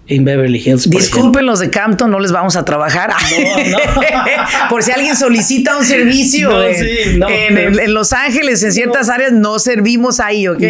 en 0.07 0.25
Beverly 0.25 0.61
Hills. 0.63 0.89
Disculpen 0.89 1.45
los 1.45 1.59
de 1.59 1.69
Campton, 1.69 2.11
no 2.11 2.19
les 2.19 2.31
vamos 2.31 2.55
a 2.55 2.65
trabajar. 2.65 3.11
por 4.69 4.83
si 4.83 4.91
alguien 4.91 5.15
solicita 5.15 5.77
un 5.77 5.85
servicio 5.85 6.51
en, 6.63 7.93
Los 7.93 8.11
Ángeles, 8.13 8.63
en 8.63 8.73
ciertas 8.73 9.09
áreas, 9.09 9.31
no 9.31 9.59
servimos 9.59 10.19
ahí, 10.19 10.47
¿ok? 10.47 10.61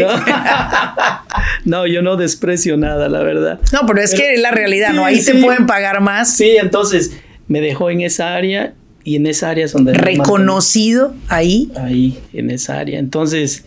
No. 1.65 1.87
yo 1.87 2.01
no 2.01 2.15
desprecio 2.15 2.77
nada, 2.77 3.09
la 3.09 3.23
verdad. 3.23 3.59
No, 3.71 3.85
pero 3.87 4.01
es 4.01 4.13
que 4.13 4.33
es 4.35 4.41
la 4.41 4.51
realidad, 4.51 4.93
¿no? 4.93 5.05
Ahí 5.05 5.23
te 5.23 5.35
pueden 5.35 5.65
pagar 5.65 6.01
más. 6.01 6.35
Sí, 6.35 6.55
entonces 6.59 7.17
me 7.47 7.61
dejó 7.61 7.89
en 7.89 8.01
esa 8.01 8.35
área 8.35 8.73
y 9.03 9.15
en 9.15 9.27
esa 9.27 9.49
área 9.49 9.65
es 9.65 9.73
donde... 9.73 9.93
Reconocido 9.93 11.13
ahí. 11.27 11.71
Ahí, 11.75 12.19
en 12.33 12.51
esa 12.51 12.79
área. 12.79 12.99
Entonces 12.99 13.65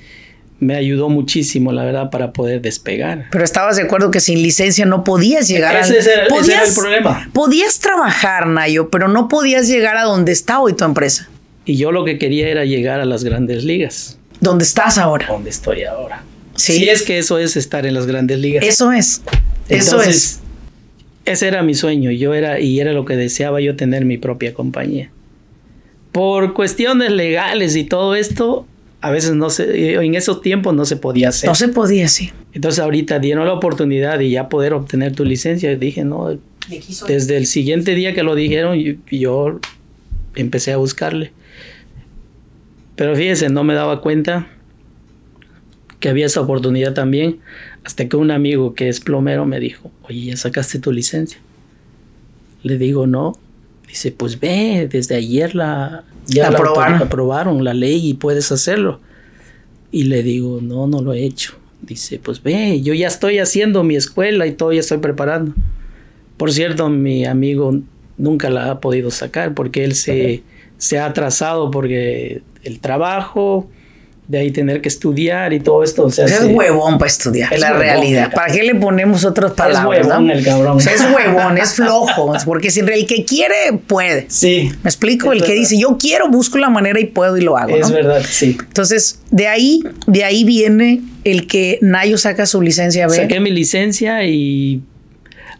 me 0.58 0.74
ayudó 0.74 1.10
muchísimo, 1.10 1.72
la 1.72 1.84
verdad, 1.84 2.10
para 2.10 2.32
poder 2.32 2.62
despegar. 2.62 3.26
Pero 3.30 3.44
estabas 3.44 3.76
de 3.76 3.82
acuerdo 3.82 4.10
que 4.10 4.20
sin 4.20 4.42
licencia 4.42 4.86
no 4.86 5.04
podías 5.04 5.48
llegar 5.48 5.76
ese, 5.76 5.98
a... 5.98 6.28
podías, 6.28 6.48
ese 6.48 6.54
era 6.54 6.64
el 6.64 6.74
problema. 6.74 7.30
Podías 7.32 7.78
trabajar, 7.78 8.46
Nayo, 8.46 8.90
pero 8.90 9.08
no 9.08 9.28
podías 9.28 9.68
llegar 9.68 9.96
a 9.96 10.04
donde 10.04 10.32
está 10.32 10.60
hoy 10.60 10.74
tu 10.74 10.84
empresa. 10.84 11.28
Y 11.66 11.76
yo 11.76 11.92
lo 11.92 12.04
que 12.04 12.18
quería 12.18 12.48
era 12.48 12.64
llegar 12.64 13.00
a 13.00 13.04
las 13.04 13.24
grandes 13.24 13.64
ligas. 13.64 14.18
¿Dónde 14.40 14.64
estás 14.64 14.98
ahora? 14.98 15.26
Donde 15.26 15.50
estoy 15.50 15.84
ahora. 15.84 16.22
¿Sí? 16.54 16.74
Si 16.74 16.88
es 16.88 17.02
que 17.02 17.18
eso 17.18 17.38
es 17.38 17.56
estar 17.56 17.84
en 17.84 17.92
las 17.92 18.06
grandes 18.06 18.38
ligas. 18.38 18.64
Eso 18.64 18.92
es. 18.92 19.22
eso 19.68 20.00
es. 20.00 20.40
Ese 21.26 21.48
era 21.48 21.62
mi 21.62 21.74
sueño. 21.74 22.10
Yo 22.12 22.34
era, 22.34 22.60
y 22.60 22.80
era 22.80 22.92
lo 22.92 23.04
que 23.04 23.16
deseaba 23.16 23.60
yo 23.60 23.76
tener 23.76 24.04
mi 24.04 24.16
propia 24.16 24.54
compañía. 24.54 25.10
Por 26.16 26.54
cuestiones 26.54 27.12
legales 27.12 27.76
y 27.76 27.84
todo 27.84 28.14
esto, 28.14 28.66
a 29.02 29.10
veces 29.10 29.34
no 29.34 29.50
se, 29.50 29.96
en 30.02 30.14
esos 30.14 30.40
tiempos 30.40 30.72
no 30.72 30.86
se 30.86 30.96
podía 30.96 31.28
hacer. 31.28 31.46
No 31.46 31.54
se 31.54 31.68
podía, 31.68 32.08
sí. 32.08 32.30
Entonces 32.54 32.82
ahorita 32.82 33.18
dieron 33.18 33.44
la 33.44 33.52
oportunidad 33.52 34.18
de 34.18 34.30
ya 34.30 34.48
poder 34.48 34.72
obtener 34.72 35.14
tu 35.14 35.26
licencia. 35.26 35.70
Y 35.70 35.76
dije, 35.76 36.04
no, 36.04 36.38
desde 37.06 37.36
el 37.36 37.44
siguiente 37.44 37.94
día 37.94 38.14
que 38.14 38.22
lo 38.22 38.34
dijeron, 38.34 38.78
yo, 39.10 39.60
empecé 40.34 40.72
a 40.72 40.78
buscarle. 40.78 41.32
Pero 42.94 43.14
fíjese, 43.14 43.50
no 43.50 43.62
me 43.62 43.74
daba 43.74 44.00
cuenta 44.00 44.48
que 46.00 46.08
había 46.08 46.24
esa 46.24 46.40
oportunidad 46.40 46.94
también, 46.94 47.40
hasta 47.84 48.08
que 48.08 48.16
un 48.16 48.30
amigo 48.30 48.74
que 48.74 48.88
es 48.88 49.00
plomero 49.00 49.44
me 49.44 49.60
dijo, 49.60 49.90
oye, 50.08 50.30
¿ya 50.30 50.36
sacaste 50.38 50.78
tu 50.78 50.92
licencia? 50.92 51.40
Le 52.62 52.78
digo, 52.78 53.06
no. 53.06 53.38
Dice, 53.86 54.12
pues 54.12 54.38
ve, 54.40 54.88
desde 54.90 55.14
ayer 55.14 55.54
la, 55.54 56.04
ya 56.26 56.48
aprobaron. 56.48 57.02
aprobaron 57.02 57.64
la 57.64 57.74
ley 57.74 58.08
y 58.08 58.14
puedes 58.14 58.50
hacerlo. 58.52 59.00
Y 59.90 60.04
le 60.04 60.22
digo, 60.22 60.60
no, 60.60 60.86
no 60.86 61.00
lo 61.00 61.12
he 61.12 61.24
hecho. 61.24 61.54
Dice, 61.82 62.18
pues 62.18 62.42
ve, 62.42 62.80
yo 62.82 62.94
ya 62.94 63.06
estoy 63.06 63.38
haciendo 63.38 63.84
mi 63.84 63.96
escuela 63.96 64.46
y 64.46 64.52
todo, 64.52 64.72
ya 64.72 64.80
estoy 64.80 64.98
preparando. 64.98 65.54
Por 66.36 66.52
cierto, 66.52 66.88
mi 66.88 67.24
amigo 67.24 67.80
nunca 68.18 68.50
la 68.50 68.70
ha 68.70 68.80
podido 68.80 69.10
sacar 69.10 69.54
porque 69.54 69.84
él 69.84 69.94
se, 69.94 70.42
se 70.78 70.98
ha 70.98 71.06
atrasado 71.06 71.70
porque 71.70 72.42
el 72.64 72.80
trabajo, 72.80 73.68
de 74.28 74.38
ahí 74.38 74.50
tener 74.50 74.80
que 74.80 74.88
estudiar 74.88 75.52
y 75.52 75.60
todo 75.60 75.84
esto. 75.84 76.04
O 76.04 76.10
sea, 76.10 76.26
es 76.26 76.44
huevón 76.44 76.98
para 76.98 77.08
estudiar, 77.08 77.52
es 77.52 77.60
la 77.60 77.72
realidad. 77.72 78.32
¿Para 78.32 78.52
qué 78.52 78.62
le 78.62 78.74
ponemos 78.74 79.24
otras 79.24 79.52
palabras? 79.52 80.00
Es 80.00 80.06
huevón 80.06 80.30
el 80.30 80.44
cabrón. 80.44 80.78
es 80.78 81.00
huevón, 81.14 81.58
es 81.58 81.74
flojo, 81.74 82.32
porque 82.44 82.70
si 82.70 82.80
el 82.80 83.06
que 83.06 83.24
quiere, 83.24 83.78
puede. 83.86 84.26
Sí. 84.28 84.70
Me 84.82 84.90
explico, 84.90 85.32
el 85.32 85.42
que 85.42 85.52
dice, 85.52 85.78
yo 85.78 85.96
quiero, 85.98 86.28
busco 86.28 86.58
la 86.58 86.70
manera 86.70 86.98
y 87.00 87.06
puedo 87.06 87.36
y 87.36 87.42
lo 87.42 87.56
hago. 87.56 87.76
Es 87.76 87.90
verdad, 87.90 88.22
sí. 88.28 88.56
Entonces, 88.60 89.20
de 89.30 89.46
ahí, 89.46 89.82
de 90.06 90.24
ahí 90.24 90.44
viene 90.44 91.02
el 91.24 91.46
que 91.46 91.78
Nayo 91.82 92.18
saca 92.18 92.46
su 92.46 92.62
licencia 92.62 93.06
B. 93.06 93.16
Saqué 93.16 93.40
mi 93.40 93.50
licencia 93.50 94.24
y 94.24 94.82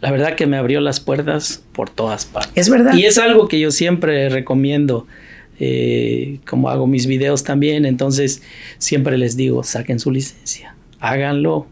la 0.01 0.11
verdad 0.11 0.35
que 0.35 0.45
me 0.45 0.57
abrió 0.57 0.81
las 0.81 0.99
puertas 0.99 1.63
por 1.71 1.89
todas 1.89 2.25
partes. 2.25 2.51
Es 2.55 2.69
verdad. 2.69 2.93
Y 2.93 3.05
es 3.05 3.17
algo 3.17 3.47
que 3.47 3.59
yo 3.59 3.71
siempre 3.71 4.29
recomiendo 4.29 5.07
eh, 5.59 6.39
como 6.47 6.69
hago 6.69 6.87
mis 6.87 7.07
videos 7.07 7.43
también, 7.43 7.85
entonces 7.85 8.41
siempre 8.77 9.17
les 9.17 9.35
digo, 9.35 9.63
saquen 9.63 9.99
su 9.99 10.11
licencia, 10.11 10.75
háganlo. 10.99 11.67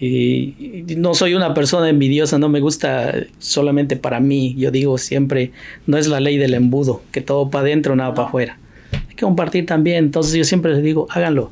Y 0.00 0.84
no 0.96 1.14
soy 1.14 1.34
una 1.34 1.52
persona 1.52 1.88
envidiosa, 1.88 2.38
no 2.38 2.48
me 2.48 2.60
gusta 2.60 3.12
solamente 3.38 3.96
para 3.96 4.20
mí. 4.20 4.54
Yo 4.56 4.70
digo 4.70 4.98
siempre, 4.98 5.50
no 5.86 5.98
es 5.98 6.06
la 6.06 6.20
ley 6.20 6.38
del 6.38 6.54
embudo, 6.54 7.02
que 7.10 7.20
todo 7.20 7.50
para 7.50 7.66
adentro, 7.66 7.96
nada 7.96 8.14
para 8.14 8.28
afuera. 8.28 8.58
Hay 8.92 9.16
que 9.16 9.24
compartir 9.24 9.66
también, 9.66 10.04
entonces 10.04 10.34
yo 10.34 10.44
siempre 10.44 10.74
les 10.74 10.82
digo, 10.82 11.08
háganlo. 11.10 11.50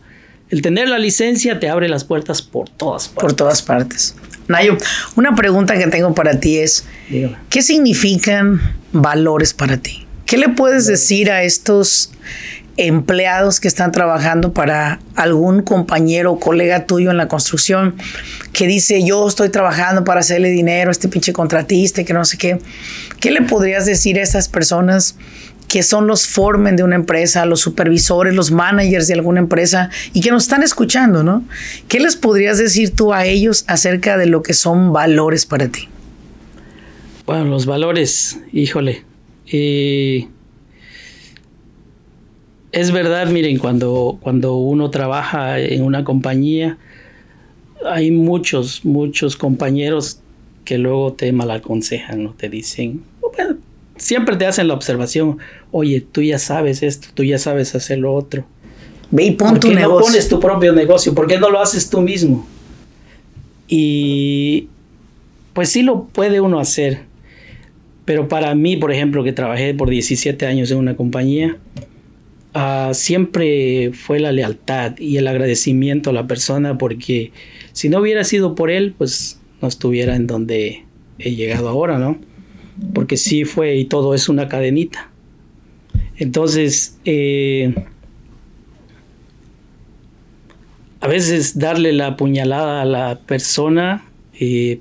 El 0.51 0.63
tener 0.63 0.89
la 0.89 0.99
licencia 0.99 1.59
te 1.59 1.69
abre 1.69 1.89
las 1.89 2.05
puertas 2.05 2.43
por 2.43 2.69
todas 2.69 3.09
partes. 3.09 3.23
Por 3.23 3.33
todas 3.33 3.63
partes. 3.63 4.15
Nayo, 4.49 4.77
una 5.17 5.35
pregunta 5.35 5.79
que 5.79 5.87
tengo 5.87 6.15
para 6.15 6.39
ti 6.39 6.59
es, 6.59 6.87
¿qué 7.49 7.63
significan 7.63 8.61
valores 8.93 9.55
para 9.55 9.79
ti? 9.79 10.02
¿Qué 10.33 10.39
le 10.39 10.49
puedes 10.49 10.87
decir 10.87 11.31
a 11.31 11.43
estos 11.43 12.11
empleados 12.79 13.61
que 13.61 13.69
están 13.69 13.93
trabajando 13.93 14.55
para 14.55 14.99
algún 15.15 15.61
compañero 15.61 16.33
o 16.33 16.41
colega 16.41 16.87
tuyo 16.87 17.11
en 17.11 17.19
la 17.19 17.29
construcción 17.29 17.97
que 18.55 18.67
dice 18.67 19.05
yo 19.05 19.29
estoy 19.29 19.51
trabajando 19.51 20.05
para 20.05 20.21
hacerle 20.21 20.49
dinero 20.49 20.89
a 20.89 20.93
este 20.93 21.09
pinche 21.09 21.35
contratista 21.35 22.03
que 22.05 22.15
no 22.15 22.25
sé 22.25 22.39
qué? 22.39 22.59
¿Qué 23.21 23.31
le 23.31 23.43
podrías 23.43 23.85
decir 23.85 24.19
a 24.19 24.23
esas 24.23 24.49
personas 24.49 25.17
que 25.69 25.83
son 25.83 26.07
los 26.07 26.27
formen 26.27 26.77
de 26.77 26.83
una 26.83 26.97
empresa, 26.97 27.45
los 27.45 27.61
supervisores, 27.61 28.35
los 28.35 28.51
managers 28.51 29.09
de 29.09 29.13
alguna 29.13 29.41
empresa 29.41 29.91
y 30.15 30.23
que 30.23 30.31
nos 30.31 30.45
están 30.45 30.63
escuchando, 30.63 31.23
¿no? 31.23 31.45
¿Qué 31.89 32.01
les 32.01 32.17
podrías 32.17 32.57
decir 32.57 32.97
tú 32.97 33.13
a 33.13 33.27
ellos 33.27 33.67
acerca 33.67 34.17
de 34.17 34.25
lo 34.25 34.43
que 34.43 34.55
son 34.55 34.95
valores 34.95 35.45
para 35.45 35.69
ti? 35.69 35.91
Bueno, 37.27 37.45
los 37.45 37.67
valores, 37.67 38.39
híjole, 38.51 39.05
eh, 39.53 40.29
es 42.73 42.91
verdad, 42.91 43.29
miren, 43.29 43.59
cuando, 43.59 44.19
cuando 44.21 44.57
uno 44.57 44.91
trabaja 44.91 45.59
en 45.61 45.83
una 45.85 46.05
compañía, 46.05 46.79
hay 47.85 48.11
muchos, 48.11 48.85
muchos 48.85 49.37
compañeros 49.37 50.21
que 50.65 50.79
luego 50.79 51.13
te 51.13 51.33
malaconsejan, 51.33 52.25
¿no? 52.25 52.33
Te 52.33 52.49
dicen, 52.49 53.03
siempre 53.97 54.37
te 54.37 54.47
hacen 54.47 54.69
la 54.69 54.75
observación, 54.75 55.39
oye, 55.71 56.01
tú 56.01 56.23
ya 56.23 56.39
sabes 56.39 56.83
esto, 56.83 57.09
tú 57.15 57.25
ya 57.25 57.39
sabes 57.39 57.75
hacer 57.75 57.99
lo 57.99 58.15
otro. 58.15 58.45
Ve 59.11 59.25
y 59.25 59.31
pon 59.33 59.61
tu 59.61 59.71
no 59.71 59.99
pones 59.99 60.29
tu 60.29 60.41
propio 60.41 60.73
negocio? 60.73 61.15
¿Por 61.15 61.27
qué 61.27 61.39
no 61.39 61.51
lo 61.51 61.61
haces 61.61 61.91
tú 61.91 62.01
mismo? 62.01 62.47
Y 63.69 64.69
pues 65.53 65.69
sí 65.69 65.83
lo 65.83 66.05
puede 66.05 66.41
uno 66.41 66.59
hacer, 66.59 67.03
pero 68.13 68.29
para 68.29 68.55
mí, 68.55 68.77
por 68.77 68.93
ejemplo, 68.93 69.25
que 69.25 69.33
trabajé 69.33 69.73
por 69.73 69.89
17 69.89 70.45
años 70.45 70.71
en 70.71 70.77
una 70.77 70.97
compañía, 70.99 71.57
ah, 72.53 72.91
siempre 72.93 73.93
fue 73.95 74.21
la 74.21 74.33
lealtad 74.33 74.99
y 74.99 75.17
el 75.17 75.27
agradecimiento 75.27 76.11
a 76.11 76.13
la 76.13 76.27
persona 76.27 76.77
porque 76.77 77.33
si 77.73 77.89
no 77.89 78.01
hubiera 78.01 78.23
sido 78.25 78.55
por 78.55 78.71
él, 78.71 78.95
pues 78.99 79.41
no 79.63 79.69
estuviera 79.69 80.15
en 80.15 80.27
donde 80.27 80.85
he 81.19 81.35
llegado 81.35 81.71
ahora, 81.71 81.99
¿no? 81.99 82.21
Porque 82.93 83.17
sí 83.17 83.47
fue 83.47 83.77
y 83.77 83.87
todo 83.87 84.15
es 84.15 84.29
una 84.29 84.47
cadenita. 84.47 85.11
Entonces, 86.19 86.99
eh, 87.07 87.75
a 91.01 91.09
veces 91.09 91.59
darle 91.59 91.95
la 91.95 92.19
puñalada 92.19 92.83
a 92.83 92.85
la 92.85 93.21
persona 93.21 94.05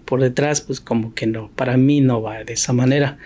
por 0.05 0.21
detrás, 0.21 0.61
pues 0.61 0.79
como 0.79 1.13
que 1.13 1.27
no, 1.27 1.49
para 1.55 1.77
mí 1.77 2.01
no 2.01 2.21
va 2.21 2.43
de 2.43 2.53
esa 2.53 2.73
manera. 2.73 3.17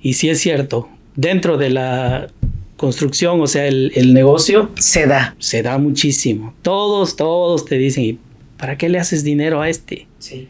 Y 0.00 0.14
si 0.14 0.28
es 0.28 0.40
cierto, 0.40 0.88
dentro 1.16 1.56
de 1.56 1.70
la 1.70 2.28
construcción, 2.76 3.40
o 3.40 3.46
sea, 3.46 3.66
el, 3.66 4.14
negocio... 4.14 4.70
Se 4.78 5.06
da. 5.06 5.34
Se 5.38 5.62
da 5.62 5.78
muchísimo. 5.78 6.54
Todos, 6.62 7.16
todos 7.16 7.64
te 7.64 7.76
dicen, 7.76 8.18
¿para 8.56 8.76
qué 8.76 8.88
le 8.88 8.98
haces 8.98 9.24
dinero 9.24 9.62
a 9.62 9.68
este? 9.68 10.06
Sí. 10.18 10.48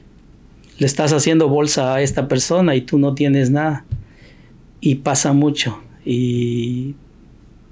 Le 0.79 0.87
estás 0.87 1.13
haciendo 1.13 1.49
bolsa 1.49 1.95
a 1.95 2.03
esta 2.03 2.29
persona 2.29 2.75
y 2.75 2.81
tú 2.81 2.99
no 2.99 3.15
tienes 3.15 3.51
nada. 3.51 3.85
Y 4.81 4.97
pasa 4.97 5.33
mucho. 5.33 5.81
Y 6.05 6.95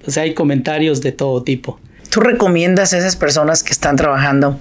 O 0.07 0.11
sea, 0.11 0.23
hay 0.23 0.35
comentarios 0.35 1.01
de 1.01 1.13
todo 1.13 1.43
tipo. 1.43 1.81
¿Tú 2.11 2.21
recomiendas 2.21 2.93
a 2.93 2.99
esas 2.99 3.17
personas 3.17 3.63
que 3.63 3.73
están 3.73 3.97
trabajando 3.97 4.59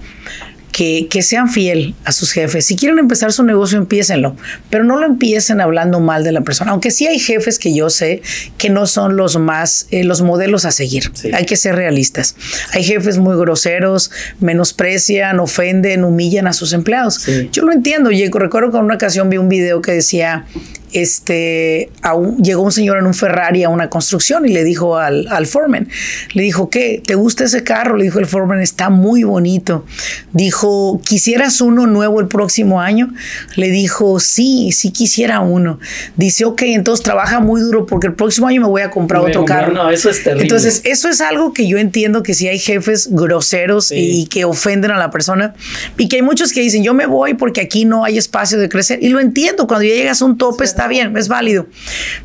que, 0.72 1.06
que, 1.08 1.22
sean 1.22 1.48
fiel 1.48 1.94
a 2.04 2.12
sus 2.12 2.32
jefes. 2.32 2.66
Si 2.66 2.76
quieren 2.76 2.98
empezar 2.98 3.32
su 3.32 3.42
negocio, 3.42 3.78
empiecenlo, 3.78 4.36
pero 4.70 4.84
no 4.84 4.96
lo 4.96 5.06
empiecen 5.06 5.60
hablando 5.60 6.00
mal 6.00 6.24
de 6.24 6.32
la 6.32 6.40
persona. 6.40 6.72
Aunque 6.72 6.90
sí 6.90 7.06
hay 7.06 7.18
jefes 7.18 7.58
que 7.58 7.74
yo 7.74 7.90
sé 7.90 8.22
que 8.56 8.70
no 8.70 8.86
son 8.86 9.16
los 9.16 9.38
más, 9.38 9.86
eh, 9.90 10.02
los 10.02 10.22
modelos 10.22 10.64
a 10.64 10.72
seguir. 10.72 11.10
Sí. 11.12 11.30
Hay 11.34 11.44
que 11.44 11.56
ser 11.56 11.76
realistas. 11.76 12.34
Hay 12.72 12.82
jefes 12.84 13.18
muy 13.18 13.36
groseros, 13.36 14.10
menosprecian, 14.40 15.40
ofenden, 15.40 16.04
humillan 16.04 16.46
a 16.46 16.54
sus 16.54 16.72
empleados. 16.72 17.16
Sí. 17.16 17.50
Yo 17.52 17.62
lo 17.64 17.72
entiendo. 17.72 18.10
Yo 18.10 18.26
recuerdo 18.38 18.70
que 18.72 18.78
en 18.78 18.84
una 18.84 18.94
ocasión 18.94 19.28
vi 19.28 19.36
un 19.36 19.48
video 19.50 19.82
que 19.82 19.92
decía, 19.92 20.46
este, 20.92 21.90
un, 22.14 22.38
llegó 22.38 22.62
un 22.62 22.72
señor 22.72 22.98
en 22.98 23.06
un 23.06 23.14
Ferrari 23.14 23.64
a 23.64 23.68
una 23.68 23.90
construcción 23.90 24.46
y 24.46 24.52
le 24.52 24.64
dijo 24.64 24.96
al, 24.96 25.26
al 25.28 25.46
foreman, 25.46 25.88
le 26.34 26.42
dijo, 26.42 26.70
¿qué? 26.70 27.02
¿Te 27.04 27.14
gusta 27.14 27.44
ese 27.44 27.64
carro? 27.64 27.96
Le 27.96 28.04
dijo 28.04 28.18
el 28.18 28.26
foreman, 28.26 28.60
está 28.60 28.90
muy 28.90 29.24
bonito. 29.24 29.84
Dijo, 30.32 31.00
¿quisieras 31.04 31.60
uno 31.60 31.86
nuevo 31.86 32.20
el 32.20 32.28
próximo 32.28 32.80
año? 32.80 33.12
Le 33.56 33.70
dijo, 33.70 34.20
sí, 34.20 34.72
sí 34.72 34.90
quisiera 34.90 35.40
uno. 35.40 35.78
Dice, 36.16 36.44
ok, 36.44 36.62
entonces 36.62 37.02
trabaja 37.02 37.40
muy 37.40 37.60
duro 37.60 37.86
porque 37.86 38.06
el 38.06 38.14
próximo 38.14 38.46
año 38.46 38.60
me 38.60 38.68
voy 38.68 38.82
a 38.82 38.90
comprar 38.90 39.22
voy 39.22 39.30
otro 39.30 39.42
a 39.42 39.44
comprar, 39.44 39.64
carro. 39.66 39.74
No, 39.74 39.90
eso 39.90 40.10
es 40.10 40.22
terrible. 40.22 40.42
Entonces, 40.42 40.82
eso 40.84 41.08
es 41.08 41.20
algo 41.20 41.52
que 41.52 41.66
yo 41.66 41.78
entiendo 41.78 42.22
que 42.22 42.34
si 42.34 42.48
hay 42.48 42.58
jefes 42.58 43.08
groseros 43.10 43.86
sí. 43.86 44.22
y 44.22 44.26
que 44.26 44.44
ofenden 44.44 44.90
a 44.90 44.98
la 44.98 45.10
persona 45.10 45.54
y 45.98 46.08
que 46.08 46.16
hay 46.16 46.22
muchos 46.22 46.52
que 46.52 46.60
dicen, 46.60 46.82
yo 46.82 46.94
me 46.94 47.06
voy 47.06 47.34
porque 47.34 47.60
aquí 47.60 47.84
no 47.84 48.04
hay 48.04 48.18
espacio 48.18 48.58
de 48.58 48.68
crecer. 48.68 48.98
Y 49.02 49.08
lo 49.08 49.20
entiendo, 49.20 49.66
cuando 49.66 49.84
ya 49.84 49.94
llegas 49.94 50.22
a 50.22 50.24
un 50.24 50.38
tope, 50.38 50.64
sí. 50.64 50.70
está 50.70 50.81
bien, 50.88 51.16
es 51.16 51.28
válido. 51.28 51.66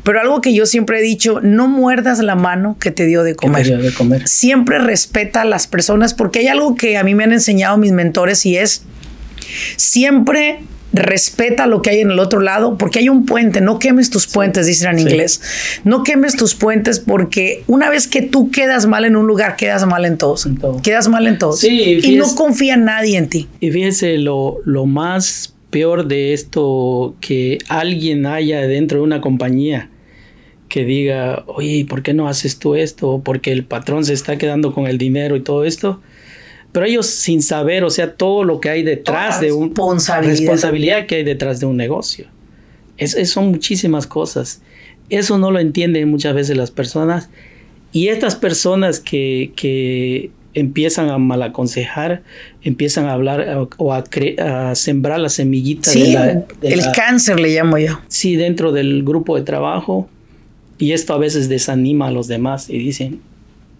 Pero 0.02 0.20
algo 0.20 0.40
que 0.40 0.54
yo 0.54 0.66
siempre 0.66 0.98
he 0.98 1.02
dicho, 1.02 1.40
no 1.42 1.68
muerdas 1.68 2.18
la 2.20 2.34
mano 2.34 2.76
que 2.78 2.90
te 2.90 3.06
dio 3.06 3.22
de 3.22 3.34
comer. 3.34 3.66
Dio 3.66 3.78
de 3.78 3.92
comer. 3.92 4.26
Siempre 4.28 4.78
respeta 4.78 5.42
a 5.42 5.44
las 5.44 5.66
personas 5.66 6.14
porque 6.14 6.40
hay 6.40 6.48
algo 6.48 6.74
que 6.74 6.96
a 6.96 7.04
mí 7.04 7.14
me 7.14 7.24
han 7.24 7.32
enseñado 7.32 7.76
mis 7.76 7.92
mentores 7.92 8.44
y 8.46 8.56
es 8.56 8.82
siempre 9.76 10.60
respeta 10.92 11.66
lo 11.66 11.82
que 11.82 11.90
hay 11.90 12.00
en 12.00 12.10
el 12.10 12.18
otro 12.18 12.40
lado, 12.40 12.78
porque 12.78 13.00
hay 13.00 13.08
un 13.08 13.26
puente, 13.26 13.60
no 13.60 13.78
quemes 13.78 14.10
tus 14.10 14.26
puentes, 14.26 14.66
sí. 14.66 14.72
dicen 14.72 14.90
en 14.90 14.98
sí. 14.98 15.02
inglés. 15.02 15.40
No 15.84 16.02
quemes 16.02 16.36
tus 16.36 16.54
puentes 16.54 16.98
porque 16.98 17.62
una 17.66 17.90
vez 17.90 18.08
que 18.08 18.22
tú 18.22 18.50
quedas 18.50 18.86
mal 18.86 19.04
en 19.04 19.16
un 19.16 19.26
lugar, 19.26 19.56
quedas 19.56 19.86
mal 19.86 20.04
en 20.04 20.16
todos. 20.16 20.46
En 20.46 20.56
todo. 20.56 20.80
Quedas 20.82 21.08
mal 21.08 21.26
en 21.26 21.38
todos. 21.38 21.60
Sí, 21.60 22.00
y 22.02 22.16
no 22.16 22.34
confía 22.34 22.76
nadie 22.76 23.18
en 23.18 23.28
ti. 23.28 23.48
Y 23.60 23.70
fíjese 23.70 24.18
lo, 24.18 24.58
lo 24.64 24.86
más 24.86 25.54
peor 25.70 26.06
de 26.06 26.32
esto 26.32 27.14
que 27.20 27.58
alguien 27.68 28.26
haya 28.26 28.62
dentro 28.62 28.98
de 28.98 29.04
una 29.04 29.20
compañía 29.20 29.90
que 30.68 30.84
diga, 30.84 31.44
oye, 31.46 31.86
¿por 31.88 32.02
qué 32.02 32.14
no 32.14 32.28
haces 32.28 32.58
tú 32.58 32.74
esto? 32.74 33.22
Porque 33.24 33.52
el 33.52 33.64
patrón 33.64 34.04
se 34.04 34.12
está 34.12 34.36
quedando 34.36 34.74
con 34.74 34.86
el 34.86 34.98
dinero 34.98 35.36
y 35.36 35.40
todo 35.40 35.64
esto. 35.64 36.00
Pero 36.72 36.84
ellos 36.84 37.06
sin 37.06 37.42
saber, 37.42 37.84
o 37.84 37.90
sea, 37.90 38.14
todo 38.14 38.44
lo 38.44 38.60
que 38.60 38.68
hay 38.68 38.82
detrás 38.82 39.40
de 39.40 39.52
una 39.52 39.68
responsabilidad. 39.68 40.38
responsabilidad 40.38 41.06
que 41.06 41.16
hay 41.16 41.24
detrás 41.24 41.60
de 41.60 41.66
un 41.66 41.76
negocio. 41.76 42.26
Es, 42.98 43.14
es, 43.14 43.30
son 43.30 43.48
muchísimas 43.48 44.06
cosas. 44.06 44.60
Eso 45.08 45.38
no 45.38 45.50
lo 45.50 45.58
entienden 45.58 46.08
muchas 46.08 46.34
veces 46.34 46.56
las 46.56 46.70
personas. 46.70 47.30
Y 47.92 48.08
estas 48.08 48.36
personas 48.36 49.00
que, 49.00 49.52
que 49.56 50.30
empiezan 50.60 51.08
a 51.10 51.18
malaconsejar, 51.18 52.22
empiezan 52.62 53.06
a 53.06 53.12
hablar 53.12 53.68
o 53.76 53.92
a, 53.92 54.04
a 54.38 54.74
sembrar 54.74 55.20
la 55.20 55.28
semillita 55.28 55.90
sí, 55.90 56.02
de 56.02 56.12
la, 56.12 56.26
de 56.26 56.44
el 56.62 56.80
la, 56.80 56.92
cáncer 56.92 57.40
le 57.40 57.54
llamo 57.54 57.78
yo. 57.78 58.00
Sí, 58.08 58.36
dentro 58.36 58.72
del 58.72 59.02
grupo 59.02 59.36
de 59.36 59.42
trabajo. 59.42 60.08
Y 60.78 60.92
esto 60.92 61.12
a 61.12 61.18
veces 61.18 61.48
desanima 61.48 62.08
a 62.08 62.10
los 62.10 62.28
demás 62.28 62.70
y 62.70 62.78
dicen, 62.78 63.20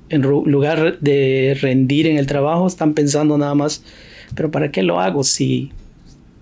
en 0.08 0.22
lugar 0.22 0.98
de 1.00 1.56
rendir 1.60 2.06
en 2.06 2.16
el 2.16 2.26
trabajo, 2.26 2.66
están 2.66 2.94
pensando 2.94 3.38
nada 3.38 3.54
más, 3.54 3.84
pero 4.34 4.50
¿para 4.50 4.70
qué 4.72 4.82
lo 4.82 5.00
hago 5.00 5.22
si 5.22 5.70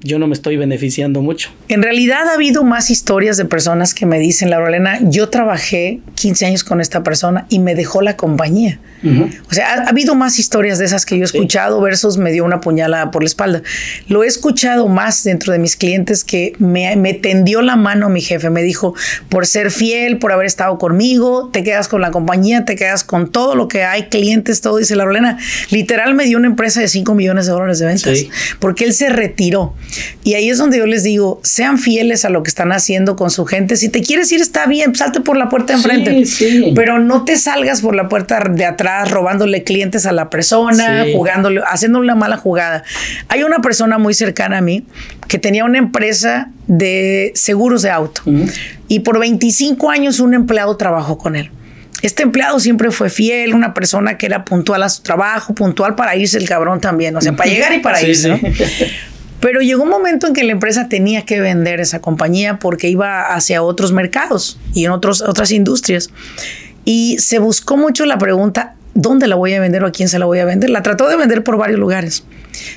yo 0.00 0.18
no 0.18 0.26
me 0.26 0.34
estoy 0.34 0.56
beneficiando 0.56 1.22
mucho. 1.22 1.50
En 1.68 1.82
realidad 1.82 2.28
ha 2.28 2.34
habido 2.34 2.64
más 2.64 2.90
historias 2.90 3.36
de 3.36 3.44
personas 3.44 3.94
que 3.94 4.06
me 4.06 4.18
dicen, 4.18 4.50
Laura 4.50 4.68
Elena, 4.68 4.98
yo 5.02 5.28
trabajé 5.28 6.00
15 6.14 6.46
años 6.46 6.64
con 6.64 6.80
esta 6.80 7.02
persona 7.02 7.46
y 7.48 7.58
me 7.58 7.74
dejó 7.74 8.02
la 8.02 8.16
compañía. 8.16 8.78
Uh 9.06 9.12
-huh. 9.12 9.40
O 9.50 9.54
sea, 9.54 9.74
ha, 9.74 9.74
ha, 9.84 9.88
habido 9.88 10.14
más 10.14 10.38
historias 10.38 10.78
de 10.78 10.84
esas 10.84 11.06
que 11.06 11.16
yo 11.16 11.22
he 11.22 11.24
escuchado 11.24 11.78
sí. 11.78 11.84
versus 11.84 12.18
me 12.18 12.32
dio 12.32 12.44
una 12.44 12.60
puñalada 12.60 13.10
por 13.10 13.22
la 13.22 13.26
espalda. 13.26 13.62
Lo 14.08 14.24
he 14.24 14.26
escuchado 14.26 14.88
más 14.88 15.22
dentro 15.24 15.52
de 15.52 15.58
mis 15.58 15.76
clientes 15.76 16.24
que 16.24 16.54
me, 16.58 16.94
me 16.96 17.14
tendió 17.14 17.62
la 17.62 17.76
mano 17.76 18.08
mi 18.08 18.20
jefe. 18.20 18.50
Me 18.50 18.62
dijo, 18.62 18.94
por 19.28 19.46
ser 19.46 19.70
fiel, 19.70 20.18
por 20.18 20.32
haber 20.32 20.46
estado 20.46 20.78
conmigo, 20.78 21.50
te 21.52 21.62
quedas 21.62 21.88
con 21.88 22.00
la 22.00 22.10
compañía, 22.10 22.64
te 22.64 22.76
quedas 22.76 23.04
con 23.04 23.30
todo 23.30 23.54
lo 23.54 23.68
que 23.68 23.84
hay, 23.84 24.04
clientes, 24.04 24.60
todo. 24.60 24.78
Dice 24.78 24.96
Laura 24.96 25.12
Elena, 25.12 25.38
literal 25.70 26.14
me 26.14 26.24
dio 26.24 26.38
una 26.38 26.48
empresa 26.48 26.80
de 26.80 26.88
5 26.88 27.14
millones 27.14 27.46
de 27.46 27.52
dólares 27.52 27.78
de 27.78 27.86
ventas 27.86 28.18
sí. 28.18 28.30
porque 28.58 28.84
él 28.84 28.92
se 28.92 29.08
retiró. 29.08 29.74
Y 30.24 30.34
ahí 30.34 30.50
es 30.50 30.58
donde 30.58 30.78
yo 30.78 30.86
les 30.86 31.02
digo, 31.02 31.40
sean 31.42 31.78
fieles 31.78 32.24
a 32.24 32.30
lo 32.30 32.42
que 32.42 32.48
están 32.48 32.72
haciendo 32.72 33.16
con 33.16 33.30
su 33.30 33.44
gente. 33.44 33.76
Si 33.76 33.88
te 33.88 34.00
quieres 34.00 34.30
ir, 34.32 34.40
está 34.40 34.66
bien, 34.66 34.94
salte 34.94 35.20
por 35.20 35.36
la 35.36 35.48
puerta 35.48 35.72
de 35.72 35.78
enfrente. 35.78 36.26
Sí, 36.26 36.48
sí. 36.50 36.72
Pero 36.74 36.98
no 36.98 37.24
te 37.24 37.36
salgas 37.36 37.80
por 37.80 37.94
la 37.94 38.08
puerta 38.08 38.40
de 38.40 38.64
atrás 38.64 38.95
robándole 39.04 39.62
clientes 39.62 40.06
a 40.06 40.12
la 40.12 40.30
persona, 40.30 41.04
sí. 41.04 41.12
jugándole, 41.14 41.60
haciéndole 41.66 42.06
una 42.06 42.14
mala 42.14 42.36
jugada. 42.36 42.82
Hay 43.28 43.42
una 43.42 43.60
persona 43.60 43.98
muy 43.98 44.14
cercana 44.14 44.58
a 44.58 44.60
mí 44.60 44.84
que 45.28 45.38
tenía 45.38 45.64
una 45.64 45.78
empresa 45.78 46.50
de 46.66 47.32
seguros 47.34 47.82
de 47.82 47.90
auto. 47.90 48.22
Uh 48.24 48.30
-huh. 48.30 48.52
Y 48.88 49.00
por 49.00 49.18
25 49.18 49.90
años 49.90 50.20
un 50.20 50.34
empleado 50.34 50.76
trabajó 50.76 51.18
con 51.18 51.36
él. 51.36 51.50
Este 52.02 52.22
empleado 52.22 52.60
siempre 52.60 52.90
fue 52.90 53.10
fiel, 53.10 53.54
una 53.54 53.74
persona 53.74 54.18
que 54.18 54.26
era 54.26 54.44
puntual 54.44 54.82
a 54.82 54.88
su 54.88 55.02
trabajo, 55.02 55.54
puntual 55.54 55.94
para 55.94 56.14
irse 56.14 56.38
el 56.38 56.46
cabrón 56.46 56.80
también, 56.80 57.16
o 57.16 57.20
sea, 57.20 57.34
para 57.34 57.50
llegar 57.52 57.72
y 57.72 57.78
para 57.78 58.02
irse. 58.02 58.28
¿no? 58.28 58.38
Pero 59.40 59.60
llegó 59.60 59.82
un 59.82 59.88
momento 59.88 60.26
en 60.26 60.32
que 60.32 60.44
la 60.44 60.52
empresa 60.52 60.88
tenía 60.88 61.22
que 61.22 61.40
vender 61.40 61.80
esa 61.80 62.00
compañía 62.00 62.58
porque 62.58 62.88
iba 62.88 63.34
hacia 63.34 63.62
otros 63.62 63.92
mercados 63.92 64.58
y 64.72 64.84
en 64.84 64.92
otros, 64.92 65.22
otras 65.22 65.50
industrias. 65.50 66.10
Y 66.84 67.18
se 67.18 67.38
buscó 67.38 67.76
mucho 67.76 68.06
la 68.06 68.18
pregunta, 68.18 68.75
¿dónde 68.96 69.26
la 69.26 69.36
voy 69.36 69.54
a 69.54 69.60
vender 69.60 69.84
o 69.84 69.86
a 69.86 69.92
quién 69.92 70.08
se 70.08 70.18
la 70.18 70.26
voy 70.26 70.38
a 70.40 70.44
vender? 70.44 70.70
La 70.70 70.82
trató 70.82 71.08
de 71.08 71.16
vender 71.16 71.44
por 71.44 71.56
varios 71.56 71.78
lugares. 71.78 72.24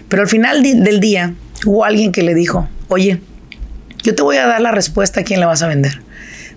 Pero 0.07 0.21
al 0.21 0.27
final 0.27 0.61
del 0.61 0.99
día 0.99 1.33
hubo 1.65 1.85
alguien 1.85 2.11
que 2.11 2.21
le 2.21 2.33
dijo, 2.35 2.69
oye, 2.87 3.21
yo 4.03 4.15
te 4.15 4.21
voy 4.21 4.37
a 4.37 4.45
dar 4.45 4.61
la 4.61 4.71
respuesta 4.71 5.21
a 5.21 5.23
quién 5.23 5.39
la 5.39 5.47
vas 5.47 5.61
a 5.61 5.67
vender. 5.67 6.01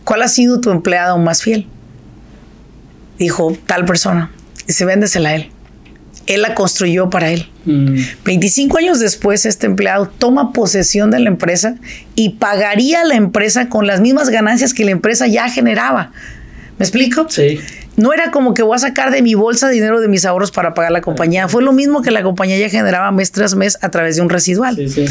¿Cuál 0.05 0.23
ha 0.23 0.29
sido 0.29 0.61
tu 0.61 0.71
empleado 0.71 1.17
más 1.19 1.43
fiel? 1.43 1.67
Dijo 3.19 3.57
tal 3.67 3.85
persona. 3.85 4.31
Dice, 4.67 4.85
véndesela 4.85 5.31
a 5.31 5.35
él 5.37 5.51
él 6.27 6.43
la 6.43 6.55
construyó 6.55 7.11
para 7.11 7.31
él. 7.31 7.49
Mm. 7.65 7.97
25 8.25 8.79
años 8.79 9.01
después, 9.01 9.47
este 9.47 9.67
empleado 9.67 10.09
toma 10.09 10.53
posesión 10.53 11.11
de 11.11 11.21
la 11.21 11.29
empresa 11.29 11.77
y 12.15 12.31
pagaría 12.31 13.03
a 13.03 13.05
la 13.05 13.15
empresa 13.15 13.69
con 13.69 13.87
las 13.87 14.01
mismas 14.01 14.31
ganancias 14.31 14.75
que 14.75 14.85
la 14.85 14.93
empresa 14.93 15.27
ya 15.27 15.49
generaba. 15.49 16.13
¿Me 16.79 16.85
explico? 16.85 17.27
Sí. 17.29 17.61
No 17.97 18.13
era 18.13 18.31
como 18.31 18.55
que 18.55 18.63
voy 18.63 18.75
a 18.75 18.79
sacar 18.79 19.11
de 19.11 19.23
mi 19.23 19.35
bolsa 19.35 19.69
dinero 19.69 20.01
de 20.01 20.09
mis 20.09 20.25
ahorros 20.25 20.51
para 20.51 20.75
pagar 20.75 20.93
la 20.93 21.03
compañía. 21.03 21.49
Fue 21.49 21.63
lo 21.63 21.73
mismo 21.73 22.03
que 22.03 22.11
la 22.11 22.23
compañía 22.23 22.59
ya 22.59 22.69
generaba 22.69 23.11
mes 23.11 23.33
tras 23.33 23.55
mes 23.55 23.79
a 23.83 23.91
través 23.91 24.17
de 24.17 24.23
un 24.23 24.31
residual. 24.31 24.77
Sí, 24.77 24.89
sí. 24.89 25.05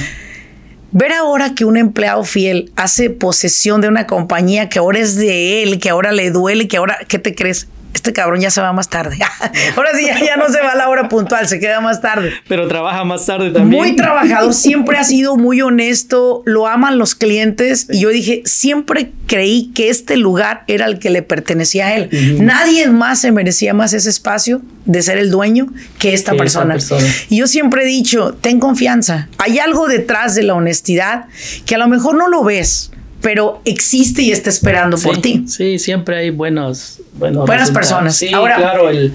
Ver 0.92 1.14
ahora 1.14 1.56
que 1.56 1.64
un 1.64 1.78
empleado 1.78 2.24
fiel 2.24 2.72
hace 2.76 3.10
posesión 3.10 3.80
de 3.80 3.88
una 3.88 4.08
compañía 4.08 4.68
que 4.68 4.80
ahora 4.80 5.00
es 5.00 5.16
de 5.16 5.64
él, 5.64 5.80
que 5.80 5.90
ahora 5.90 6.12
le 6.12 6.32
duele, 6.32 6.68
que 6.68 6.78
ahora, 6.78 7.00
¿qué 7.08 7.18
te 7.18 7.34
crees? 7.34 7.68
Este 7.94 8.14
cabrón 8.14 8.40
ya 8.42 8.50
se 8.50 8.62
va 8.62 8.74
más 8.74 8.90
tarde. 8.90 9.18
Ahora 9.76 9.92
sí, 9.96 10.06
ya, 10.06 10.20
ya, 10.20 10.38
no 10.38 10.50
se 10.50 10.62
va 10.62 10.72
a 10.72 10.76
la 10.76 10.90
hora 10.90 11.10
puntual, 11.10 11.48
se 11.48 11.60
queda 11.60 11.82
más 11.82 12.02
tarde. 12.02 12.32
Pero 12.48 12.68
trabaja 12.68 13.04
más 13.04 13.26
tarde 13.26 13.52
también. 13.52 13.82
Muy 13.82 13.96
trabajador, 13.96 14.54
siempre 14.54 14.98
ha 14.98 15.04
sido 15.04 15.36
muy 15.36 15.62
honesto, 15.62 16.42
lo 16.46 16.68
aman 16.68 16.98
los 16.98 17.16
clientes. 17.16 17.88
Y 17.92 18.02
yo 18.02 18.10
dije, 18.10 18.44
siempre 18.46 19.12
creí 19.28 19.72
que 19.74 19.90
este 19.90 20.18
lugar 20.18 20.64
era 20.68 20.86
el 20.86 21.00
que 21.00 21.10
le 21.10 21.22
pertenecía 21.22 21.88
a 21.88 21.96
él. 21.96 22.10
Uh 22.12 22.16
-huh. 22.16 22.40
Nadie 22.42 22.88
más 22.88 23.20
se 23.20 23.32
merecía 23.32 23.74
más 23.74 23.94
ese 23.94 24.10
espacio 24.10 24.62
de 24.86 25.02
ser 25.02 25.18
el 25.18 25.30
dueño 25.30 25.68
que 26.00 26.14
esta 26.14 26.34
persona. 26.34 26.74
persona. 26.74 27.08
Y 27.30 27.38
yo 27.38 27.48
siempre 27.48 27.84
he 27.84 27.86
dicho, 27.86 28.38
ten 28.42 28.60
confianza. 28.60 29.28
Hay 29.38 29.60
algo 29.60 29.88
detrás 29.88 30.36
de 30.36 30.44
la 30.44 30.54
honestidad 30.54 31.26
que 31.66 31.76
a 31.76 31.78
lo 31.78 31.88
mejor 31.88 32.16
no 32.16 32.28
lo 32.28 32.44
ves 32.44 32.92
pero 33.22 33.62
existe 33.66 34.22
y 34.24 34.32
está 34.32 34.50
esperando 34.50 34.98
sí, 34.98 35.08
por 35.08 35.22
ti. 35.22 35.44
Sí, 35.48 35.80
siempre 35.80 36.18
hay 36.18 36.30
buenos, 36.32 37.02
buenos 37.14 37.46
buenas 37.46 37.70
resultados. 37.70 37.90
personas. 37.90 38.16
Sí, 38.16 38.34
Ahora, 38.34 38.56
claro, 38.58 38.90
el, 38.90 39.14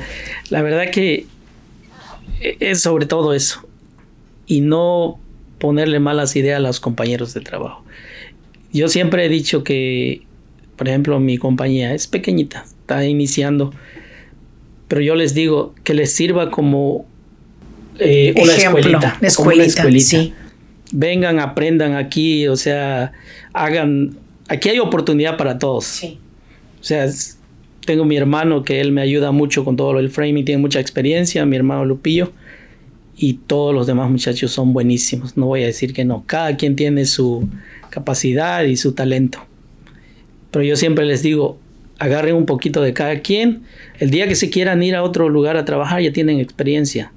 la 0.50 0.62
verdad 0.62 0.90
que 0.90 1.26
es 2.40 2.80
sobre 2.80 3.06
todo 3.06 3.34
eso. 3.34 3.66
Y 4.46 4.60
no 4.60 5.18
ponerle 5.58 5.98
malas 5.98 6.36
ideas 6.36 6.58
a 6.58 6.60
los 6.60 6.78
compañeros 6.78 7.34
de 7.34 7.40
trabajo. 7.40 7.84
Yo 8.72 8.88
siempre 8.88 9.24
he 9.24 9.28
dicho 9.28 9.64
que, 9.64 10.22
por 10.76 10.88
ejemplo, 10.88 11.18
mi 11.18 11.38
compañía 11.38 11.94
es 11.94 12.06
pequeñita, 12.06 12.64
está 12.80 13.04
iniciando, 13.04 13.72
pero 14.86 15.00
yo 15.00 15.14
les 15.14 15.34
digo 15.34 15.74
que 15.82 15.94
les 15.94 16.12
sirva 16.12 16.50
como 16.50 17.06
eh, 17.98 18.34
una 18.36 18.52
Ejemplo, 18.52 18.78
escuelita. 18.78 19.18
Escuelita, 19.20 19.62
una 19.62 19.66
escuelita. 19.66 20.06
Sí 20.08 20.34
vengan, 20.92 21.38
aprendan 21.40 21.94
aquí, 21.94 22.46
o 22.48 22.56
sea, 22.56 23.12
hagan, 23.56 24.16
aquí 24.48 24.68
hay 24.68 24.78
oportunidad 24.78 25.36
para 25.36 25.58
todos. 25.58 25.84
Sí. 25.84 26.18
O 26.80 26.84
sea, 26.84 27.06
tengo 27.84 28.04
mi 28.04 28.16
hermano 28.16 28.62
que 28.62 28.80
él 28.80 28.92
me 28.92 29.00
ayuda 29.00 29.32
mucho 29.32 29.64
con 29.64 29.76
todo 29.76 29.94
lo 29.94 29.98
del 29.98 30.10
framing, 30.10 30.44
tiene 30.44 30.60
mucha 30.60 30.78
experiencia, 30.78 31.46
mi 31.46 31.56
hermano 31.56 31.84
Lupillo, 31.84 32.32
y 33.16 33.34
todos 33.34 33.74
los 33.74 33.86
demás 33.86 34.10
muchachos 34.10 34.52
son 34.52 34.74
buenísimos, 34.74 35.36
no 35.36 35.46
voy 35.46 35.62
a 35.62 35.66
decir 35.66 35.94
que 35.94 36.04
no, 36.04 36.24
cada 36.26 36.56
quien 36.56 36.76
tiene 36.76 37.06
su 37.06 37.48
capacidad 37.88 38.64
y 38.64 38.76
su 38.76 38.92
talento. 38.92 39.38
Pero 40.50 40.64
yo 40.64 40.76
siempre 40.76 41.06
les 41.06 41.22
digo, 41.22 41.58
agarren 41.98 42.34
un 42.34 42.44
poquito 42.44 42.82
de 42.82 42.92
cada 42.92 43.20
quien, 43.20 43.62
el 43.98 44.10
día 44.10 44.28
que 44.28 44.34
se 44.34 44.50
quieran 44.50 44.82
ir 44.82 44.94
a 44.94 45.02
otro 45.02 45.30
lugar 45.30 45.56
a 45.56 45.64
trabajar 45.64 46.02
ya 46.02 46.12
tienen 46.12 46.40
experiencia, 46.40 47.12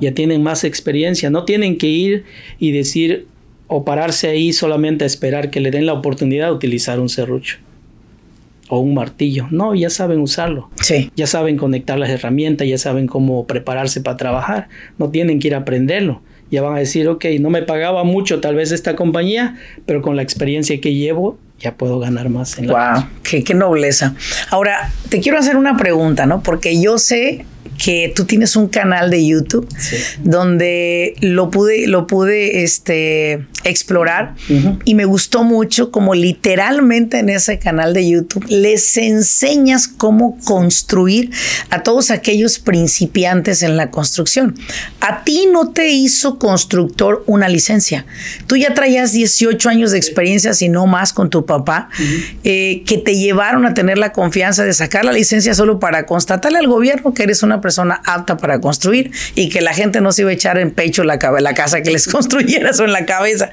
ya 0.00 0.12
tienen 0.12 0.42
más 0.42 0.64
experiencia, 0.64 1.28
no 1.28 1.44
tienen 1.44 1.76
que 1.76 1.88
ir 1.88 2.24
y 2.58 2.72
decir 2.72 3.26
o 3.74 3.84
pararse 3.84 4.28
ahí 4.28 4.52
solamente 4.52 5.04
a 5.04 5.06
esperar 5.06 5.48
que 5.48 5.58
le 5.58 5.70
den 5.70 5.86
la 5.86 5.94
oportunidad 5.94 6.48
de 6.48 6.52
utilizar 6.52 7.00
un 7.00 7.08
serrucho 7.08 7.56
o 8.68 8.80
un 8.80 8.92
martillo. 8.92 9.48
No, 9.50 9.74
ya 9.74 9.88
saben 9.88 10.20
usarlo. 10.20 10.68
Sí. 10.82 11.10
Ya 11.16 11.26
saben 11.26 11.56
conectar 11.56 11.98
las 11.98 12.10
herramientas, 12.10 12.68
ya 12.68 12.76
saben 12.76 13.06
cómo 13.06 13.46
prepararse 13.46 14.02
para 14.02 14.18
trabajar. 14.18 14.68
No 14.98 15.08
tienen 15.08 15.38
que 15.38 15.48
ir 15.48 15.54
a 15.54 15.58
aprenderlo. 15.58 16.20
Ya 16.50 16.60
van 16.60 16.76
a 16.76 16.80
decir, 16.80 17.08
ok, 17.08 17.24
no 17.40 17.48
me 17.48 17.62
pagaba 17.62 18.04
mucho 18.04 18.40
tal 18.40 18.56
vez 18.56 18.72
esta 18.72 18.94
compañía, 18.94 19.56
pero 19.86 20.02
con 20.02 20.16
la 20.16 20.22
experiencia 20.22 20.78
que 20.78 20.92
llevo 20.92 21.38
ya 21.58 21.74
puedo 21.74 21.98
ganar 21.98 22.28
más. 22.28 22.58
En 22.58 22.66
wow, 22.66 23.04
qué, 23.22 23.42
qué 23.42 23.54
nobleza. 23.54 24.14
Ahora, 24.50 24.92
te 25.08 25.20
quiero 25.20 25.38
hacer 25.38 25.56
una 25.56 25.78
pregunta, 25.78 26.26
¿no? 26.26 26.42
Porque 26.42 26.78
yo 26.78 26.98
sé 26.98 27.46
que 27.82 28.12
tú 28.14 28.26
tienes 28.26 28.54
un 28.54 28.68
canal 28.68 29.10
de 29.10 29.26
YouTube 29.26 29.68
donde 30.22 31.14
lo 31.20 31.50
pude, 31.50 31.88
lo 31.88 32.06
pude 32.06 32.62
este, 32.62 33.44
explorar 33.64 34.34
y 34.84 34.94
me 34.94 35.04
gustó 35.04 35.42
mucho 35.42 35.90
como 35.90 36.14
literalmente 36.14 37.18
en 37.18 37.28
ese 37.28 37.58
canal 37.58 37.92
de 37.92 38.08
YouTube 38.08 38.44
les 38.48 38.96
enseñas 38.96 39.88
cómo 39.88 40.38
construir 40.44 41.30
a 41.70 41.82
todos 41.82 42.10
aquellos 42.12 42.60
principiantes 42.60 43.62
en 43.64 43.76
la 43.76 43.90
construcción. 43.90 44.54
A 45.00 45.24
ti 45.24 45.48
no 45.52 45.70
te 45.70 45.88
hizo 45.88 46.38
constructor 46.38 47.24
una 47.26 47.48
licencia. 47.48 48.06
Tú 48.46 48.56
ya 48.56 48.74
traías 48.74 49.12
18 49.12 49.68
años 49.68 49.90
de 49.90 49.98
experiencia, 49.98 50.54
si 50.54 50.68
no 50.68 50.86
más, 50.86 51.12
con 51.12 51.30
tu 51.30 51.46
papá, 51.46 51.88
eh, 52.44 52.84
que 52.86 52.98
te 52.98 53.16
llevaron 53.16 53.66
a 53.66 53.74
tener 53.74 53.98
la 53.98 54.12
confianza 54.12 54.64
de 54.64 54.72
sacar 54.72 55.04
la 55.04 55.12
licencia 55.12 55.54
solo 55.54 55.80
para 55.80 56.06
constatarle 56.06 56.58
al 56.58 56.68
gobierno 56.68 57.12
que 57.12 57.24
eres 57.24 57.42
una 57.42 57.60
persona 57.60 57.71
apta 57.78 58.36
para 58.36 58.60
construir 58.60 59.10
y 59.34 59.48
que 59.48 59.60
la 59.60 59.74
gente 59.74 60.00
no 60.00 60.12
se 60.12 60.22
iba 60.22 60.30
a 60.30 60.34
echar 60.34 60.58
en 60.58 60.70
pecho 60.70 61.04
la, 61.04 61.18
la 61.40 61.54
casa 61.54 61.82
que 61.82 61.90
les 61.90 62.06
construyeras 62.12 62.80
o 62.80 62.84
en 62.84 62.92
la 62.92 63.06
cabeza. 63.06 63.50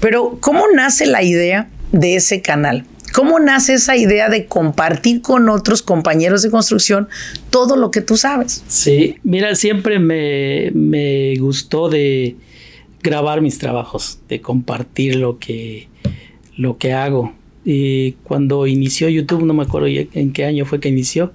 Pero, 0.00 0.38
¿cómo 0.40 0.64
nace 0.74 1.06
la 1.06 1.22
idea 1.22 1.68
de 1.92 2.16
ese 2.16 2.42
canal? 2.42 2.84
¿Cómo 3.12 3.38
nace 3.38 3.74
esa 3.74 3.96
idea 3.96 4.28
de 4.28 4.46
compartir 4.46 5.22
con 5.22 5.48
otros 5.48 5.80
compañeros 5.80 6.42
de 6.42 6.50
construcción 6.50 7.08
todo 7.48 7.76
lo 7.76 7.90
que 7.90 8.02
tú 8.02 8.16
sabes? 8.16 8.62
Sí, 8.68 9.16
mira, 9.22 9.54
siempre 9.54 9.98
me, 9.98 10.70
me 10.74 11.34
gustó 11.38 11.88
de 11.88 12.36
grabar 13.02 13.40
mis 13.40 13.58
trabajos, 13.58 14.18
de 14.28 14.40
compartir 14.40 15.16
lo 15.16 15.38
que, 15.38 15.88
lo 16.56 16.76
que 16.76 16.92
hago. 16.92 17.32
Y 17.64 18.12
cuando 18.24 18.66
inició 18.66 19.08
YouTube, 19.08 19.44
no 19.44 19.54
me 19.54 19.62
acuerdo 19.62 19.88
en 19.88 20.32
qué 20.32 20.44
año 20.44 20.66
fue 20.66 20.80
que 20.80 20.88
inició, 20.88 21.32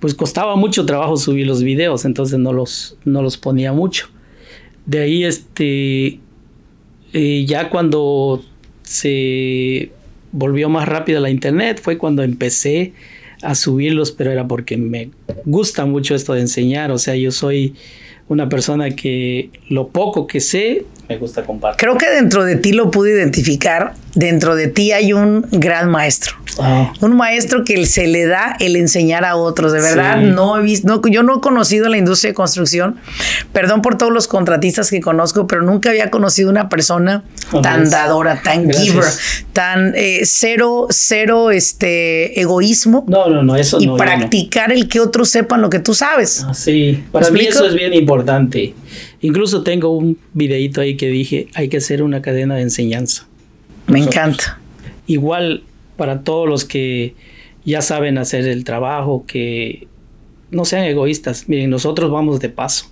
pues 0.00 0.14
costaba 0.14 0.56
mucho 0.56 0.86
trabajo 0.86 1.16
subir 1.16 1.46
los 1.46 1.62
videos, 1.62 2.04
entonces 2.04 2.38
no 2.38 2.52
los, 2.52 2.96
no 3.04 3.22
los 3.22 3.36
ponía 3.36 3.72
mucho. 3.72 4.08
De 4.86 5.00
ahí, 5.00 5.24
este, 5.24 6.18
eh, 7.12 7.44
ya 7.46 7.68
cuando 7.68 8.42
se 8.82 9.92
volvió 10.32 10.68
más 10.68 10.88
rápida 10.88 11.20
la 11.20 11.30
internet 11.30 11.80
fue 11.82 11.98
cuando 11.98 12.22
empecé 12.22 12.94
a 13.42 13.54
subirlos, 13.54 14.12
pero 14.12 14.30
era 14.30 14.48
porque 14.48 14.76
me 14.76 15.10
gusta 15.44 15.86
mucho 15.86 16.14
esto 16.14 16.34
de 16.34 16.40
enseñar, 16.40 16.90
o 16.90 16.98
sea, 16.98 17.14
yo 17.14 17.30
soy 17.30 17.74
una 18.28 18.48
persona 18.48 18.90
que 18.90 19.50
lo 19.68 19.88
poco 19.88 20.26
que 20.26 20.40
sé 20.40 20.84
me 21.10 21.18
gusta 21.18 21.42
compartir. 21.42 21.80
Creo 21.80 21.98
que 21.98 22.08
dentro 22.08 22.44
de 22.44 22.54
ti 22.54 22.72
lo 22.72 22.92
pude 22.92 23.10
identificar. 23.10 23.94
Dentro 24.14 24.54
de 24.54 24.68
ti 24.68 24.92
hay 24.92 25.12
un 25.12 25.44
gran 25.50 25.90
maestro. 25.90 26.34
Ah. 26.58 26.92
Un 27.00 27.16
maestro 27.16 27.64
que 27.64 27.84
se 27.86 28.06
le 28.06 28.26
da 28.26 28.56
el 28.60 28.76
enseñar 28.76 29.24
a 29.24 29.34
otros. 29.34 29.72
De 29.72 29.80
verdad, 29.80 30.18
no 30.18 30.56
he 30.56 30.62
visto, 30.62 31.00
yo 31.08 31.24
no 31.24 31.38
he 31.38 31.40
conocido 31.40 31.88
la 31.88 31.96
industria 31.96 32.30
de 32.30 32.34
construcción. 32.34 32.96
Perdón 33.52 33.82
por 33.82 33.98
todos 33.98 34.12
los 34.12 34.28
contratistas 34.28 34.88
que 34.90 35.00
conozco, 35.00 35.48
pero 35.48 35.62
nunca 35.62 35.90
había 35.90 36.10
conocido 36.10 36.48
una 36.48 36.68
persona 36.68 37.24
tan 37.60 37.90
dadora, 37.90 38.40
tan 38.42 38.70
giver, 38.70 39.04
tan 39.52 39.92
eh, 39.96 40.20
cero, 40.24 40.86
cero 40.90 41.50
este, 41.50 42.40
egoísmo. 42.40 43.04
No, 43.08 43.28
no, 43.28 43.42
no, 43.42 43.56
eso 43.56 43.80
y 43.80 43.86
no. 43.86 43.96
Practicar 43.96 44.70
el 44.70 44.88
que 44.88 45.00
otros 45.00 45.28
sepan 45.28 45.60
lo 45.60 45.70
que 45.70 45.80
tú 45.80 45.92
sabes. 45.92 46.44
Ah, 46.46 46.54
sí, 46.54 47.02
para 47.10 47.30
mí 47.30 47.40
eso 47.40 47.66
es 47.66 47.74
bien 47.74 47.94
importante. 47.94 48.74
Incluso 49.22 49.62
tengo 49.62 49.90
un 49.90 50.18
videito 50.32 50.80
ahí 50.80 50.96
que 50.96 51.08
dije, 51.08 51.48
hay 51.54 51.68
que 51.68 51.76
hacer 51.76 52.02
una 52.02 52.22
cadena 52.22 52.56
de 52.56 52.62
enseñanza. 52.62 53.26
Me 53.86 53.98
encanta. 53.98 54.58
Igual 55.06 55.64
para 55.96 56.22
todos 56.22 56.48
los 56.48 56.64
que 56.64 57.14
ya 57.64 57.82
saben 57.82 58.16
hacer 58.18 58.46
el 58.46 58.64
trabajo, 58.64 59.24
que 59.26 59.86
no 60.50 60.64
sean 60.64 60.84
egoístas. 60.84 61.48
Miren, 61.48 61.70
nosotros 61.70 62.10
vamos 62.10 62.40
de 62.40 62.48
paso. 62.48 62.86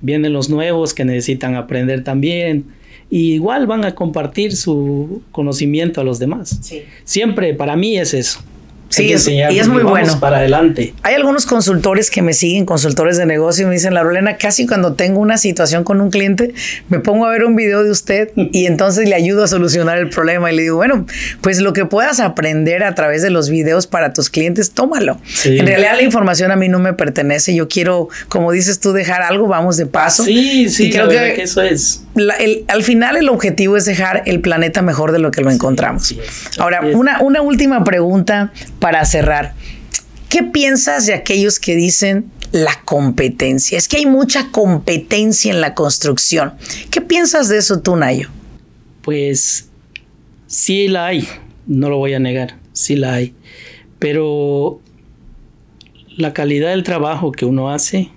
Vienen 0.00 0.32
los 0.32 0.48
nuevos 0.48 0.94
que 0.94 1.04
necesitan 1.04 1.56
aprender 1.56 2.04
también. 2.04 2.66
Y 3.10 3.32
igual 3.34 3.66
van 3.66 3.84
a 3.84 3.94
compartir 3.94 4.54
su 4.54 5.22
conocimiento 5.32 6.00
a 6.00 6.04
los 6.04 6.18
demás. 6.18 6.60
Siempre 7.04 7.54
para 7.54 7.74
mí 7.74 7.98
es 7.98 8.14
eso. 8.14 8.40
Sí, 8.88 9.04
y 9.04 9.58
es 9.58 9.68
muy 9.68 9.82
bueno. 9.82 10.18
Para 10.18 10.38
adelante. 10.38 10.94
Hay 11.02 11.14
algunos 11.14 11.46
consultores 11.46 12.10
que 12.10 12.22
me 12.22 12.32
siguen, 12.32 12.64
consultores 12.64 13.18
de 13.18 13.26
negocio, 13.26 13.64
y 13.64 13.68
me 13.68 13.74
dicen, 13.74 13.94
Laurelena, 13.94 14.36
casi 14.36 14.66
cuando 14.66 14.94
tengo 14.94 15.20
una 15.20 15.36
situación 15.36 15.84
con 15.84 16.00
un 16.00 16.10
cliente, 16.10 16.54
me 16.88 16.98
pongo 16.98 17.26
a 17.26 17.30
ver 17.30 17.44
un 17.44 17.54
video 17.54 17.84
de 17.84 17.90
usted 17.90 18.30
y 18.36 18.66
entonces 18.66 19.08
le 19.08 19.14
ayudo 19.14 19.44
a 19.44 19.48
solucionar 19.48 19.98
el 19.98 20.08
problema. 20.08 20.50
Y 20.50 20.56
le 20.56 20.62
digo, 20.62 20.76
bueno, 20.76 21.06
pues 21.40 21.60
lo 21.60 21.72
que 21.72 21.84
puedas 21.84 22.20
aprender 22.20 22.82
a 22.82 22.94
través 22.94 23.22
de 23.22 23.30
los 23.30 23.50
videos 23.50 23.86
para 23.86 24.12
tus 24.12 24.30
clientes, 24.30 24.70
tómalo. 24.70 25.18
En 25.44 25.66
realidad 25.66 25.92
la 25.96 26.02
información 26.02 26.50
a 26.50 26.56
mí 26.56 26.68
no 26.68 26.78
me 26.78 26.92
pertenece. 26.94 27.54
Yo 27.54 27.68
quiero, 27.68 28.08
como 28.28 28.52
dices 28.52 28.80
tú, 28.80 28.92
dejar 28.92 29.22
algo, 29.22 29.46
vamos 29.46 29.76
de 29.76 29.86
paso. 29.86 30.24
Sí, 30.24 30.68
sí, 30.70 30.90
creo 30.90 31.08
que, 31.08 31.42
eso 31.42 31.62
es. 31.62 32.02
al 32.68 32.82
final 32.82 33.16
el 33.16 33.28
objetivo 33.28 33.76
es 33.76 33.84
dejar 33.84 34.22
el 34.26 34.40
planeta 34.40 34.82
mejor 34.82 35.12
de 35.12 35.18
lo 35.18 35.30
que 35.30 35.42
lo 35.42 35.50
encontramos. 35.50 36.14
Ahora, 36.58 36.80
una, 36.94 37.20
una 37.20 37.42
última 37.42 37.84
pregunta 37.84 38.52
para 38.78 39.04
cerrar, 39.04 39.54
¿qué 40.28 40.42
piensas 40.42 41.06
de 41.06 41.14
aquellos 41.14 41.58
que 41.58 41.76
dicen 41.76 42.30
la 42.52 42.80
competencia? 42.84 43.78
Es 43.78 43.88
que 43.88 43.98
hay 43.98 44.06
mucha 44.06 44.50
competencia 44.50 45.52
en 45.52 45.60
la 45.60 45.74
construcción. 45.74 46.54
¿Qué 46.90 47.00
piensas 47.00 47.48
de 47.48 47.58
eso 47.58 47.80
tú, 47.80 47.96
Nayo? 47.96 48.28
Pues 49.02 49.68
sí 50.46 50.88
la 50.88 51.06
hay, 51.06 51.28
no 51.66 51.90
lo 51.90 51.98
voy 51.98 52.14
a 52.14 52.18
negar, 52.18 52.56
sí 52.72 52.96
la 52.96 53.14
hay. 53.14 53.34
Pero 53.98 54.80
la 56.16 56.32
calidad 56.32 56.70
del 56.70 56.82
trabajo 56.82 57.32
que 57.32 57.44
uno 57.44 57.70
hace, 57.70 58.10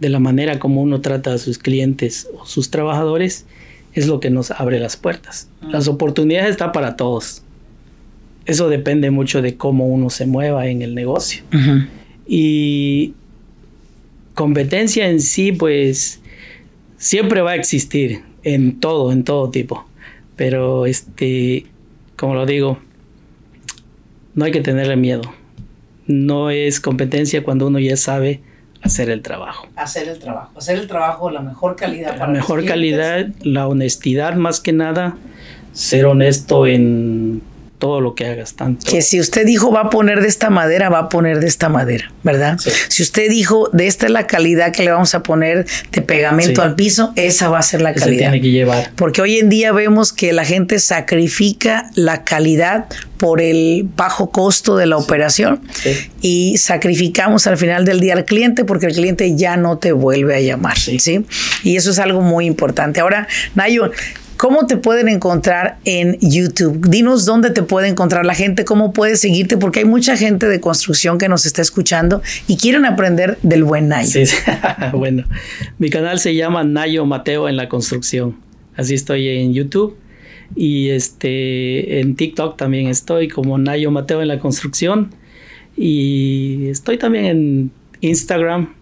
de 0.00 0.08
la 0.08 0.18
manera 0.18 0.58
como 0.58 0.82
uno 0.82 1.00
trata 1.00 1.32
a 1.32 1.38
sus 1.38 1.58
clientes 1.58 2.28
o 2.38 2.44
sus 2.44 2.70
trabajadores, 2.70 3.46
es 3.94 4.06
lo 4.06 4.20
que 4.20 4.30
nos 4.30 4.50
abre 4.50 4.80
las 4.80 4.96
puertas. 4.96 5.48
Las 5.60 5.86
oportunidades 5.86 6.50
están 6.50 6.72
para 6.72 6.96
todos 6.96 7.42
eso 8.46 8.68
depende 8.68 9.10
mucho 9.10 9.42
de 9.42 9.56
cómo 9.56 9.86
uno 9.86 10.10
se 10.10 10.26
mueva 10.26 10.66
en 10.66 10.82
el 10.82 10.94
negocio. 10.94 11.42
Y 12.26 13.14
competencia 14.34 15.08
en 15.08 15.20
sí, 15.20 15.52
pues 15.52 16.20
siempre 16.96 17.40
va 17.42 17.52
a 17.52 17.54
existir 17.54 18.22
en 18.42 18.80
todo, 18.80 19.12
en 19.12 19.24
todo 19.24 19.50
tipo. 19.50 19.86
Pero 20.36 20.86
este, 20.86 21.66
como 22.16 22.34
lo 22.34 22.46
digo, 22.46 22.78
no 24.34 24.44
hay 24.44 24.52
que 24.52 24.60
tenerle 24.60 24.96
miedo. 24.96 25.22
No 26.06 26.50
es 26.50 26.80
competencia 26.80 27.44
cuando 27.44 27.68
uno 27.68 27.78
ya 27.78 27.96
sabe 27.96 28.40
hacer 28.82 29.10
el 29.10 29.22
trabajo. 29.22 29.68
Hacer 29.76 30.08
el 30.08 30.18
trabajo, 30.18 30.58
hacer 30.58 30.78
el 30.78 30.88
trabajo 30.88 31.30
la 31.30 31.40
mejor 31.40 31.76
calidad. 31.76 32.18
La 32.18 32.26
mejor 32.26 32.64
calidad, 32.64 33.28
la 33.42 33.68
honestidad 33.68 34.34
más 34.34 34.60
que 34.60 34.72
nada, 34.72 35.16
ser 35.72 36.06
honesto 36.06 36.66
en 36.66 37.42
todo 37.82 38.00
lo 38.00 38.14
que 38.14 38.26
hagas 38.26 38.54
tanto. 38.54 38.88
Que 38.88 39.02
si 39.02 39.18
usted 39.18 39.44
dijo 39.44 39.72
va 39.72 39.80
a 39.80 39.90
poner 39.90 40.22
de 40.22 40.28
esta 40.28 40.50
madera, 40.50 40.88
va 40.88 41.00
a 41.00 41.08
poner 41.08 41.40
de 41.40 41.48
esta 41.48 41.68
madera, 41.68 42.12
¿verdad? 42.22 42.56
Si 42.86 43.02
usted 43.02 43.28
dijo 43.28 43.70
de 43.72 43.88
esta 43.88 44.06
es 44.06 44.12
la 44.12 44.28
calidad 44.28 44.70
que 44.70 44.84
le 44.84 44.92
vamos 44.92 45.16
a 45.16 45.24
poner 45.24 45.66
de 45.90 46.00
pegamento 46.00 46.62
al 46.62 46.76
piso, 46.76 47.12
esa 47.16 47.48
va 47.48 47.58
a 47.58 47.62
ser 47.62 47.82
la 47.82 47.92
calidad. 47.92 48.12
Se 48.12 48.18
tiene 48.18 48.40
que 48.40 48.52
llevar. 48.52 48.92
Porque 48.94 49.20
hoy 49.20 49.40
en 49.40 49.48
día 49.48 49.72
vemos 49.72 50.12
que 50.12 50.32
la 50.32 50.44
gente 50.44 50.78
sacrifica 50.78 51.90
la 51.96 52.22
calidad 52.22 52.86
por 53.16 53.40
el 53.40 53.88
bajo 53.96 54.30
costo 54.30 54.76
de 54.76 54.86
la 54.86 54.96
operación 54.96 55.60
y 56.20 56.58
sacrificamos 56.58 57.48
al 57.48 57.58
final 57.58 57.84
del 57.84 57.98
día 57.98 58.14
al 58.14 58.24
cliente 58.24 58.64
porque 58.64 58.86
el 58.86 58.94
cliente 58.94 59.34
ya 59.36 59.56
no 59.56 59.78
te 59.78 59.90
vuelve 59.90 60.36
a 60.36 60.40
llamar, 60.40 60.78
¿sí? 60.78 61.26
Y 61.64 61.76
eso 61.76 61.90
es 61.90 61.98
algo 61.98 62.20
muy 62.20 62.46
importante. 62.46 63.00
Ahora, 63.00 63.26
Nayo, 63.56 63.90
¿cómo 64.42 64.66
te 64.66 64.76
pueden 64.76 65.08
encontrar 65.08 65.78
en 65.84 66.18
YouTube? 66.20 66.88
Dinos 66.88 67.24
dónde 67.24 67.50
te 67.50 67.62
puede 67.62 67.86
encontrar 67.86 68.26
la 68.26 68.34
gente, 68.34 68.64
cómo 68.64 68.92
puedes 68.92 69.20
seguirte, 69.20 69.56
porque 69.56 69.78
hay 69.78 69.84
mucha 69.84 70.16
gente 70.16 70.48
de 70.48 70.60
construcción 70.60 71.16
que 71.16 71.28
nos 71.28 71.46
está 71.46 71.62
escuchando 71.62 72.22
y 72.48 72.56
quieren 72.56 72.84
aprender 72.84 73.38
del 73.44 73.62
buen 73.62 73.86
Nayo. 73.86 74.10
Sí, 74.10 74.26
sí. 74.26 74.36
bueno, 74.94 75.22
mi 75.78 75.90
canal 75.90 76.18
se 76.18 76.34
llama 76.34 76.64
Nayo 76.64 77.06
Mateo 77.06 77.48
en 77.48 77.56
la 77.56 77.68
construcción. 77.68 78.34
Así 78.74 78.94
estoy 78.94 79.28
en 79.28 79.54
YouTube 79.54 79.96
y 80.56 80.88
este 80.88 82.00
en 82.00 82.16
TikTok 82.16 82.56
también 82.56 82.88
estoy 82.88 83.28
como 83.28 83.58
Nayo 83.58 83.92
Mateo 83.92 84.22
en 84.22 84.28
la 84.28 84.40
construcción 84.40 85.14
y 85.76 86.66
estoy 86.66 86.98
también 86.98 87.26
en 87.26 87.70
Instagram 88.00 88.74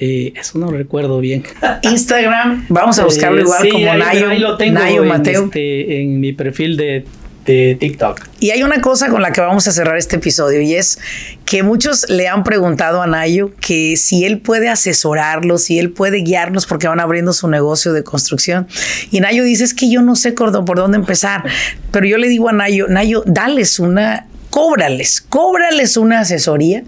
eh, 0.00 0.32
eso 0.34 0.58
no 0.58 0.70
recuerdo 0.70 1.20
bien. 1.20 1.44
Instagram, 1.82 2.64
vamos 2.70 2.98
a 2.98 3.04
buscarlo 3.04 3.38
eh, 3.38 3.42
igual 3.42 3.68
como 3.68 3.94
Nayo, 3.94 4.34
lo 4.38 4.56
tengo 4.56 4.78
Nayo 4.78 5.04
Mateo. 5.04 5.44
Este, 5.44 6.00
en 6.00 6.20
mi 6.20 6.32
perfil 6.32 6.78
de, 6.78 7.04
de 7.44 7.76
TikTok. 7.78 8.26
Y 8.40 8.48
hay 8.50 8.62
una 8.62 8.80
cosa 8.80 9.10
con 9.10 9.20
la 9.20 9.32
que 9.32 9.42
vamos 9.42 9.68
a 9.68 9.72
cerrar 9.72 9.98
este 9.98 10.16
episodio 10.16 10.62
y 10.62 10.74
es 10.74 10.98
que 11.44 11.62
muchos 11.62 12.08
le 12.08 12.28
han 12.28 12.44
preguntado 12.44 13.02
a 13.02 13.06
Nayo 13.06 13.52
que 13.60 13.98
si 13.98 14.24
él 14.24 14.38
puede 14.40 14.70
asesorarlos, 14.70 15.64
si 15.64 15.78
él 15.78 15.90
puede 15.90 16.22
guiarnos 16.22 16.64
porque 16.64 16.88
van 16.88 17.00
abriendo 17.00 17.34
su 17.34 17.48
negocio 17.48 17.92
de 17.92 18.02
construcción. 18.02 18.68
Y 19.10 19.20
Nayo 19.20 19.44
dice, 19.44 19.64
es 19.64 19.74
que 19.74 19.90
yo 19.90 20.00
no 20.00 20.16
sé 20.16 20.32
por 20.32 20.50
dónde 20.52 20.96
empezar. 20.96 21.44
Pero 21.90 22.06
yo 22.06 22.16
le 22.16 22.28
digo 22.28 22.48
a 22.48 22.52
Nayo, 22.52 22.88
Nayo, 22.88 23.22
dales 23.26 23.78
una 23.78 24.29
cóbrales, 24.60 25.22
cóbrales 25.26 25.96
una 25.96 26.20
asesoría 26.20 26.82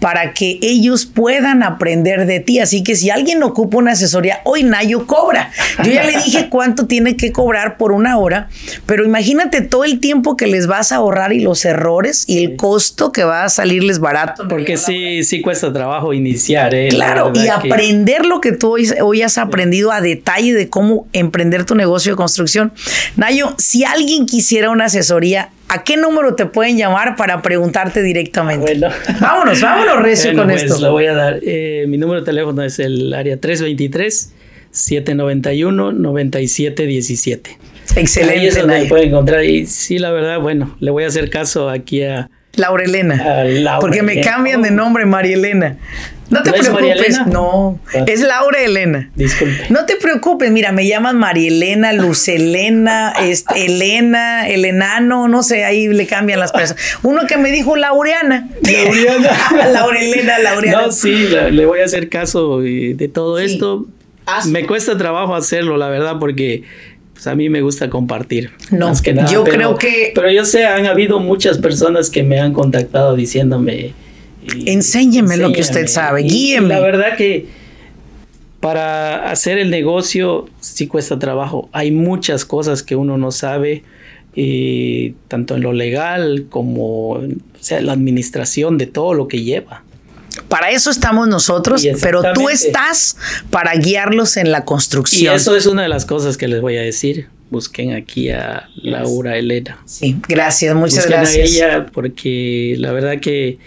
para 0.00 0.32
que 0.32 0.58
ellos 0.62 1.04
puedan 1.04 1.62
aprender 1.62 2.24
de 2.24 2.40
ti. 2.40 2.58
Así 2.58 2.82
que 2.82 2.96
si 2.96 3.10
alguien 3.10 3.42
ocupa 3.42 3.76
una 3.76 3.92
asesoría, 3.92 4.40
hoy 4.44 4.62
Nayo 4.62 5.06
cobra. 5.06 5.50
Yo 5.84 5.92
ya 5.92 6.04
le 6.04 6.16
dije 6.24 6.48
cuánto 6.48 6.86
tiene 6.86 7.18
que 7.18 7.30
cobrar 7.30 7.76
por 7.76 7.92
una 7.92 8.16
hora, 8.16 8.48
pero 8.86 9.04
imagínate 9.04 9.60
todo 9.60 9.84
el 9.84 10.00
tiempo 10.00 10.38
que 10.38 10.46
les 10.46 10.66
vas 10.66 10.90
a 10.90 10.96
ahorrar 10.96 11.34
y 11.34 11.40
los 11.40 11.66
errores 11.66 12.24
y 12.26 12.42
el 12.42 12.56
costo 12.56 13.12
que 13.12 13.24
va 13.24 13.44
a 13.44 13.50
salirles 13.50 13.98
barato. 13.98 14.48
Porque 14.48 14.78
sí, 14.78 15.22
sí 15.22 15.42
cuesta 15.42 15.70
trabajo 15.70 16.14
iniciar. 16.14 16.72
¿eh? 16.72 16.88
Claro, 16.88 17.30
y 17.34 17.48
aprender 17.48 18.24
lo 18.24 18.40
que 18.40 18.52
tú 18.52 18.72
hoy, 18.72 18.88
hoy 19.02 19.20
has 19.20 19.36
aprendido 19.36 19.92
a 19.92 20.00
detalle 20.00 20.54
de 20.54 20.70
cómo 20.70 21.06
emprender 21.12 21.66
tu 21.66 21.74
negocio 21.74 22.12
de 22.12 22.16
construcción. 22.16 22.72
Nayo, 23.16 23.54
si 23.58 23.84
alguien 23.84 24.24
quisiera 24.24 24.70
una 24.70 24.86
asesoría, 24.86 25.50
¿A 25.68 25.84
qué 25.84 25.96
número 25.96 26.34
te 26.34 26.46
pueden 26.46 26.78
llamar 26.78 27.14
para 27.16 27.42
preguntarte 27.42 28.02
directamente? 28.02 28.74
Bueno. 28.74 28.88
Vámonos, 29.20 29.60
vámonos 29.60 29.96
recio 30.02 30.34
con 30.34 30.48
pues, 30.48 30.62
esto. 30.62 30.80
Lo 30.80 30.92
voy 30.92 31.06
a 31.06 31.14
dar. 31.14 31.40
Eh, 31.42 31.84
mi 31.88 31.98
número 31.98 32.20
de 32.20 32.26
teléfono 32.26 32.62
es 32.62 32.78
el 32.78 33.12
área 33.12 33.38
323 33.38 34.32
791 34.70 35.92
9717. 35.92 37.58
Excelente. 37.96 38.38
Ahí 38.40 38.46
es 38.46 38.58
donde 38.58 38.86
pueden 38.86 39.08
encontrar. 39.08 39.44
Y 39.44 39.66
sí, 39.66 39.98
la 39.98 40.10
verdad, 40.10 40.40
bueno, 40.40 40.76
le 40.80 40.90
voy 40.90 41.04
a 41.04 41.08
hacer 41.08 41.28
caso 41.28 41.68
aquí 41.68 42.02
a 42.02 42.30
Laura 42.58 42.84
Elena. 42.84 43.44
Porque 43.80 44.02
me 44.02 44.20
cambian 44.20 44.62
de 44.62 44.70
nombre, 44.70 45.06
María 45.06 45.34
Elena. 45.34 45.76
No 46.30 46.42
te 46.42 46.52
preocupes, 46.52 47.26
no, 47.26 47.80
ah. 47.94 48.04
es 48.06 48.20
Laura 48.20 48.60
Elena. 48.60 49.10
Disculpe. 49.14 49.64
No 49.70 49.86
te 49.86 49.96
preocupes, 49.96 50.50
mira, 50.50 50.72
me 50.72 50.86
llaman 50.86 51.16
María 51.16 51.48
Elena, 51.48 51.94
Luz 51.94 52.28
Elena, 52.28 53.14
este, 53.18 53.64
Elena, 53.64 54.46
el 54.46 54.66
enano, 54.66 55.26
no 55.26 55.42
sé, 55.42 55.64
ahí 55.64 55.88
le 55.88 56.06
cambian 56.06 56.38
las 56.38 56.52
personas. 56.52 56.82
Uno 57.02 57.26
que 57.26 57.38
me 57.38 57.50
dijo 57.50 57.76
Laureana. 57.76 58.48
Laureana. 58.60 59.30
Laura 59.72 59.98
Elena, 59.98 60.38
Laureana. 60.38 60.82
No, 60.82 60.92
sí, 60.92 61.28
le 61.50 61.64
voy 61.64 61.80
a 61.80 61.86
hacer 61.86 62.10
caso 62.10 62.60
de 62.60 63.10
todo 63.12 63.38
esto. 63.38 63.86
Me 64.46 64.66
cuesta 64.66 64.96
trabajo 64.98 65.34
hacerlo, 65.34 65.76
la 65.76 65.88
verdad, 65.88 66.16
porque 66.20 66.64
pues 67.18 67.26
a 67.26 67.34
mí 67.34 67.48
me 67.48 67.62
gusta 67.62 67.90
compartir. 67.90 68.52
No, 68.70 68.90
más 68.90 69.02
que 69.02 69.12
nada, 69.12 69.28
yo 69.28 69.42
creo 69.42 69.76
que... 69.76 70.12
Pero 70.14 70.30
yo 70.30 70.44
sé, 70.44 70.66
han 70.66 70.86
habido 70.86 71.18
muchas 71.18 71.58
personas 71.58 72.10
que 72.10 72.22
me 72.22 72.38
han 72.38 72.52
contactado 72.52 73.16
diciéndome... 73.16 73.92
enséñeme, 74.64 75.36
lo 75.36 75.52
que 75.52 75.62
usted 75.62 75.88
sabe, 75.88 76.22
guíeme. 76.22 76.68
la 76.68 76.78
verdad 76.78 77.16
que 77.16 77.46
para 78.60 79.32
hacer 79.32 79.58
el 79.58 79.68
negocio 79.70 80.48
sí 80.60 80.86
cuesta 80.86 81.18
trabajo. 81.18 81.68
Hay 81.72 81.90
muchas 81.90 82.44
cosas 82.44 82.84
que 82.84 82.94
uno 82.94 83.18
no 83.18 83.32
sabe, 83.32 83.82
eh, 84.36 85.14
tanto 85.26 85.56
en 85.56 85.62
lo 85.62 85.72
legal 85.72 86.46
como 86.48 87.14
o 87.14 87.28
sea, 87.58 87.80
la 87.80 87.94
administración 87.94 88.78
de 88.78 88.86
todo 88.86 89.12
lo 89.12 89.26
que 89.26 89.42
lleva. 89.42 89.82
Para 90.48 90.70
eso 90.70 90.90
estamos 90.90 91.28
nosotros, 91.28 91.86
pero 92.00 92.22
tú 92.32 92.48
estás 92.48 93.16
para 93.50 93.74
guiarlos 93.74 94.36
en 94.36 94.50
la 94.50 94.64
construcción. 94.64 95.34
Y 95.34 95.36
eso 95.36 95.56
es 95.56 95.66
una 95.66 95.82
de 95.82 95.88
las 95.88 96.04
cosas 96.04 96.36
que 96.36 96.48
les 96.48 96.60
voy 96.60 96.76
a 96.76 96.82
decir. 96.82 97.28
Busquen 97.50 97.94
aquí 97.94 98.30
a 98.30 98.68
Laura 98.76 99.38
Elena. 99.38 99.78
Sí, 99.86 100.16
gracias, 100.28 100.74
muchas 100.74 101.06
gracias. 101.06 101.36
a 101.36 101.54
ella 101.54 101.86
porque 101.86 102.76
la 102.78 102.92
verdad 102.92 103.20
que 103.20 103.58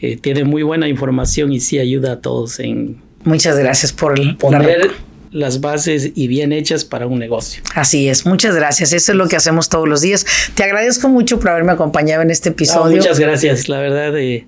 eh, 0.00 0.16
tiene 0.16 0.42
muy 0.42 0.64
buena 0.64 0.88
información 0.88 1.52
y 1.52 1.60
sí 1.60 1.78
ayuda 1.78 2.12
a 2.12 2.20
todos 2.20 2.58
en. 2.58 3.00
Muchas 3.24 3.56
gracias 3.56 3.92
por 3.92 4.14
poner 4.38 4.90
las 5.32 5.60
bases 5.60 6.10
y 6.14 6.26
bien 6.26 6.52
hechas 6.52 6.84
para 6.84 7.06
un 7.06 7.18
negocio. 7.18 7.62
Así 7.74 8.08
es, 8.08 8.26
muchas 8.26 8.54
gracias. 8.54 8.92
Eso 8.92 9.12
es 9.12 9.18
lo 9.18 9.28
que 9.28 9.36
hacemos 9.36 9.68
todos 9.68 9.88
los 9.88 10.00
días. 10.00 10.26
Te 10.54 10.64
agradezco 10.64 11.08
mucho 11.08 11.38
por 11.38 11.50
haberme 11.50 11.72
acompañado 11.72 12.22
en 12.22 12.30
este 12.30 12.50
episodio. 12.50 12.96
muchas 12.96 13.18
gracias, 13.18 13.68
la 13.68 13.78
verdad. 13.78 14.12
de 14.12 14.46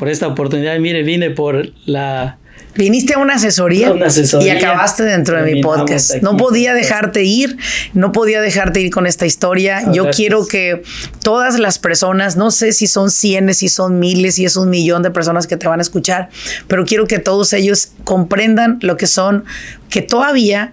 por 0.00 0.08
esta 0.08 0.26
oportunidad. 0.26 0.78
Mire, 0.78 1.02
vine 1.02 1.30
por 1.30 1.72
la... 1.84 2.38
Viniste 2.74 3.14
a 3.14 3.18
una 3.18 3.34
asesoría, 3.34 3.92
y 4.40 4.48
acabaste 4.48 5.02
dentro 5.02 5.42
de 5.42 5.52
mi 5.52 5.60
podcast. 5.60 6.16
No 6.22 6.38
podía 6.38 6.72
dejarte 6.72 7.22
ir, 7.22 7.58
no 7.92 8.10
podía 8.10 8.40
dejarte 8.40 8.80
ir 8.80 8.90
con 8.90 9.06
esta 9.06 9.26
historia. 9.26 9.92
Yo 9.92 10.08
quiero 10.10 10.46
que 10.46 10.82
todas 11.22 11.58
las 11.58 11.78
personas, 11.78 12.36
no 12.36 12.50
sé 12.50 12.72
si 12.72 12.86
son 12.86 13.10
cienes, 13.10 13.58
si 13.58 13.68
son 13.68 13.98
miles, 13.98 14.36
si 14.36 14.46
es 14.46 14.56
un 14.56 14.70
millón 14.70 15.02
de 15.02 15.10
personas 15.10 15.46
que 15.46 15.58
te 15.58 15.68
van 15.68 15.80
a 15.80 15.82
escuchar, 15.82 16.30
pero 16.66 16.86
quiero 16.86 17.06
que 17.06 17.18
todos 17.18 17.52
ellos 17.52 17.92
comprendan 18.04 18.78
lo 18.80 18.96
que 18.96 19.06
son, 19.06 19.44
que 19.90 20.00
todavía 20.00 20.72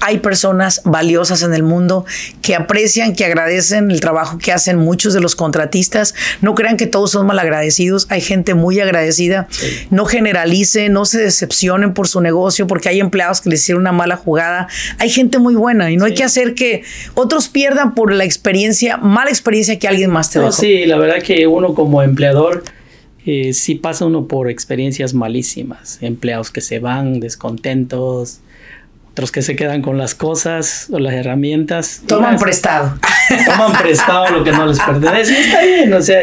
hay 0.00 0.18
personas 0.18 0.82
valiosas 0.84 1.42
en 1.42 1.54
el 1.54 1.62
mundo 1.62 2.04
que 2.42 2.54
aprecian, 2.54 3.14
que 3.14 3.24
agradecen 3.24 3.90
el 3.90 4.00
trabajo 4.00 4.38
que 4.38 4.52
hacen 4.52 4.78
muchos 4.78 5.14
de 5.14 5.20
los 5.20 5.36
contratistas. 5.36 6.14
No 6.40 6.54
crean 6.54 6.76
que 6.76 6.86
todos 6.86 7.10
son 7.10 7.26
malagradecidos. 7.26 8.06
Hay 8.10 8.20
gente 8.20 8.54
muy 8.54 8.80
agradecida. 8.80 9.48
No 9.90 10.04
generalicen, 10.04 10.92
no 10.92 11.04
se 11.04 11.18
decepcionen 11.18 11.94
por 11.94 12.08
su 12.08 12.20
negocio 12.20 12.66
porque 12.66 12.88
hay 12.88 13.00
empleados 13.00 13.40
que 13.40 13.50
les 13.50 13.62
hicieron 13.62 13.82
una 13.82 13.92
mala 13.92 14.16
jugada. 14.16 14.68
Hay 14.98 15.10
gente 15.10 15.38
muy 15.38 15.54
buena 15.54 15.90
y 15.90 15.96
no 15.96 16.04
hay 16.04 16.14
que 16.14 16.24
hacer 16.24 16.54
que 16.54 16.82
otros 17.14 17.48
pierdan 17.48 17.94
por 17.94 18.12
la 18.12 18.24
experiencia, 18.24 18.96
mala 18.96 19.30
experiencia 19.30 19.78
que 19.78 19.88
alguien 19.88 20.10
más 20.10 20.30
te 20.30 20.38
no, 20.38 20.52
Sí, 20.52 20.86
la 20.86 20.96
verdad 20.96 21.22
que 21.22 21.46
uno 21.46 21.74
como 21.74 22.02
empleador 22.02 22.64
eh, 23.24 23.52
sí 23.52 23.74
pasa 23.74 24.06
uno 24.06 24.28
por 24.28 24.48
experiencias 24.48 25.14
malísimas. 25.14 25.98
Empleados 26.00 26.50
que 26.50 26.60
se 26.60 26.78
van 26.78 27.20
descontentos 27.20 28.40
otros 29.16 29.32
que 29.32 29.40
se 29.40 29.56
quedan 29.56 29.80
con 29.80 29.96
las 29.96 30.14
cosas 30.14 30.88
o 30.92 30.98
las 30.98 31.14
herramientas. 31.14 32.02
Toman 32.06 32.36
prestado. 32.36 32.98
Toman 33.46 33.72
prestado 33.72 34.28
lo 34.28 34.44
que 34.44 34.52
no 34.52 34.66
les 34.66 34.78
pertenece. 34.78 35.32
Y 35.32 35.36
está 35.36 35.62
bien, 35.62 35.94
o 35.94 36.02
sea, 36.02 36.20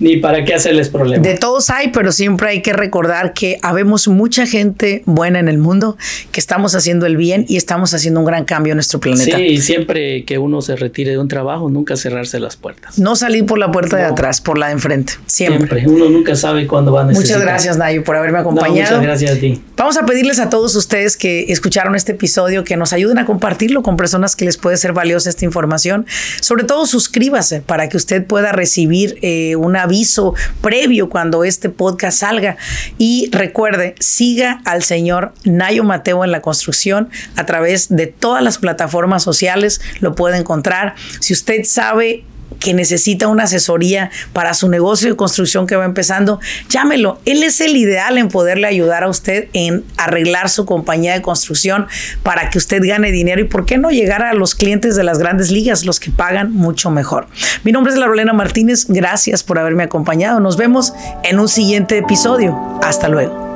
ni 0.00 0.16
para 0.16 0.44
qué 0.44 0.54
hacerles 0.54 0.88
problemas. 0.88 1.26
De 1.26 1.36
todos 1.36 1.70
hay, 1.70 1.88
pero 1.88 2.12
siempre 2.12 2.48
hay 2.48 2.62
que 2.62 2.72
recordar 2.72 3.32
que 3.32 3.58
habemos 3.62 4.08
mucha 4.08 4.46
gente 4.46 5.02
buena 5.06 5.38
en 5.38 5.48
el 5.48 5.58
mundo, 5.58 5.96
que 6.30 6.40
estamos 6.40 6.74
haciendo 6.74 7.06
el 7.06 7.16
bien 7.16 7.44
y 7.48 7.56
estamos 7.56 7.94
haciendo 7.94 8.20
un 8.20 8.26
gran 8.26 8.44
cambio 8.44 8.72
en 8.72 8.76
nuestro 8.76 9.00
planeta. 9.00 9.36
Sí, 9.36 9.42
y 9.42 9.60
siempre 9.60 10.24
que 10.24 10.38
uno 10.38 10.60
se 10.62 10.76
retire 10.76 11.12
de 11.12 11.18
un 11.18 11.28
trabajo, 11.28 11.70
nunca 11.70 11.96
cerrarse 11.96 12.40
las 12.40 12.56
puertas. 12.56 12.98
No 12.98 13.16
salir 13.16 13.46
por 13.46 13.58
la 13.58 13.70
puerta 13.70 13.96
de 13.96 14.04
atrás, 14.04 14.40
por 14.40 14.58
la 14.58 14.66
de 14.66 14.72
enfrente. 14.72 15.14
Siempre. 15.26 15.84
Uno 15.86 16.08
nunca 16.08 16.34
sabe 16.34 16.66
cuándo 16.66 16.92
va 16.92 17.02
a 17.02 17.04
necesitar. 17.04 17.38
Muchas 17.38 17.42
gracias, 17.42 17.76
Nayo, 17.78 18.04
por 18.04 18.16
haberme 18.16 18.38
acompañado. 18.38 18.98
muchas 18.98 19.02
gracias 19.02 19.36
a 19.36 19.40
ti. 19.40 19.60
Vamos 19.76 19.96
a 19.96 20.06
pedirles 20.06 20.38
a 20.38 20.50
todos 20.50 20.74
ustedes 20.74 21.16
que 21.16 21.52
escucharon 21.52 21.94
este 21.94 22.12
episodio 22.12 22.64
que 22.64 22.76
nos 22.76 22.92
ayuden 22.92 23.18
a 23.18 23.26
compartirlo 23.26 23.82
con 23.82 23.96
personas 23.96 24.36
que 24.36 24.44
les 24.44 24.56
puede 24.56 24.76
ser 24.76 24.92
valiosa 24.92 25.28
esta 25.30 25.44
información. 25.44 26.06
Sobre 26.40 26.64
todo, 26.64 26.86
suscríbase 26.86 27.60
para 27.60 27.88
que 27.88 27.96
usted 27.96 28.24
pueda 28.24 28.52
recibir 28.52 29.18
eh, 29.22 29.56
una 29.56 29.81
aviso 29.82 30.34
previo 30.60 31.08
cuando 31.08 31.44
este 31.44 31.68
podcast 31.68 32.18
salga. 32.18 32.56
Y 32.98 33.28
recuerde, 33.32 33.94
siga 34.00 34.60
al 34.64 34.82
señor 34.82 35.34
Nayo 35.44 35.84
Mateo 35.84 36.24
en 36.24 36.32
la 36.32 36.40
construcción 36.40 37.10
a 37.36 37.46
través 37.46 37.88
de 37.88 38.06
todas 38.06 38.42
las 38.42 38.58
plataformas 38.58 39.22
sociales. 39.22 39.80
Lo 40.00 40.14
puede 40.14 40.38
encontrar. 40.38 40.94
Si 41.20 41.32
usted 41.32 41.64
sabe 41.64 42.24
que 42.62 42.74
necesita 42.74 43.28
una 43.28 43.44
asesoría 43.44 44.10
para 44.32 44.54
su 44.54 44.68
negocio 44.68 45.10
de 45.10 45.16
construcción 45.16 45.66
que 45.66 45.76
va 45.76 45.84
empezando, 45.84 46.40
llámelo. 46.68 47.20
Él 47.24 47.42
es 47.42 47.60
el 47.60 47.76
ideal 47.76 48.18
en 48.18 48.28
poderle 48.28 48.66
ayudar 48.66 49.02
a 49.04 49.08
usted 49.08 49.48
en 49.52 49.84
arreglar 49.96 50.48
su 50.48 50.64
compañía 50.64 51.12
de 51.14 51.22
construcción 51.22 51.86
para 52.22 52.50
que 52.50 52.58
usted 52.58 52.80
gane 52.82 53.10
dinero 53.10 53.40
y 53.40 53.44
por 53.44 53.66
qué 53.66 53.78
no 53.78 53.90
llegar 53.90 54.22
a 54.22 54.34
los 54.34 54.54
clientes 54.54 54.96
de 54.96 55.02
las 55.02 55.18
grandes 55.18 55.50
ligas, 55.50 55.84
los 55.84 55.98
que 56.00 56.10
pagan 56.10 56.52
mucho 56.52 56.90
mejor. 56.90 57.26
Mi 57.64 57.72
nombre 57.72 57.92
es 57.92 57.98
Larolena 57.98 58.32
Martínez. 58.32 58.86
Gracias 58.88 59.42
por 59.42 59.58
haberme 59.58 59.82
acompañado. 59.82 60.40
Nos 60.40 60.56
vemos 60.56 60.92
en 61.24 61.40
un 61.40 61.48
siguiente 61.48 61.98
episodio. 61.98 62.56
Hasta 62.82 63.08
luego. 63.08 63.51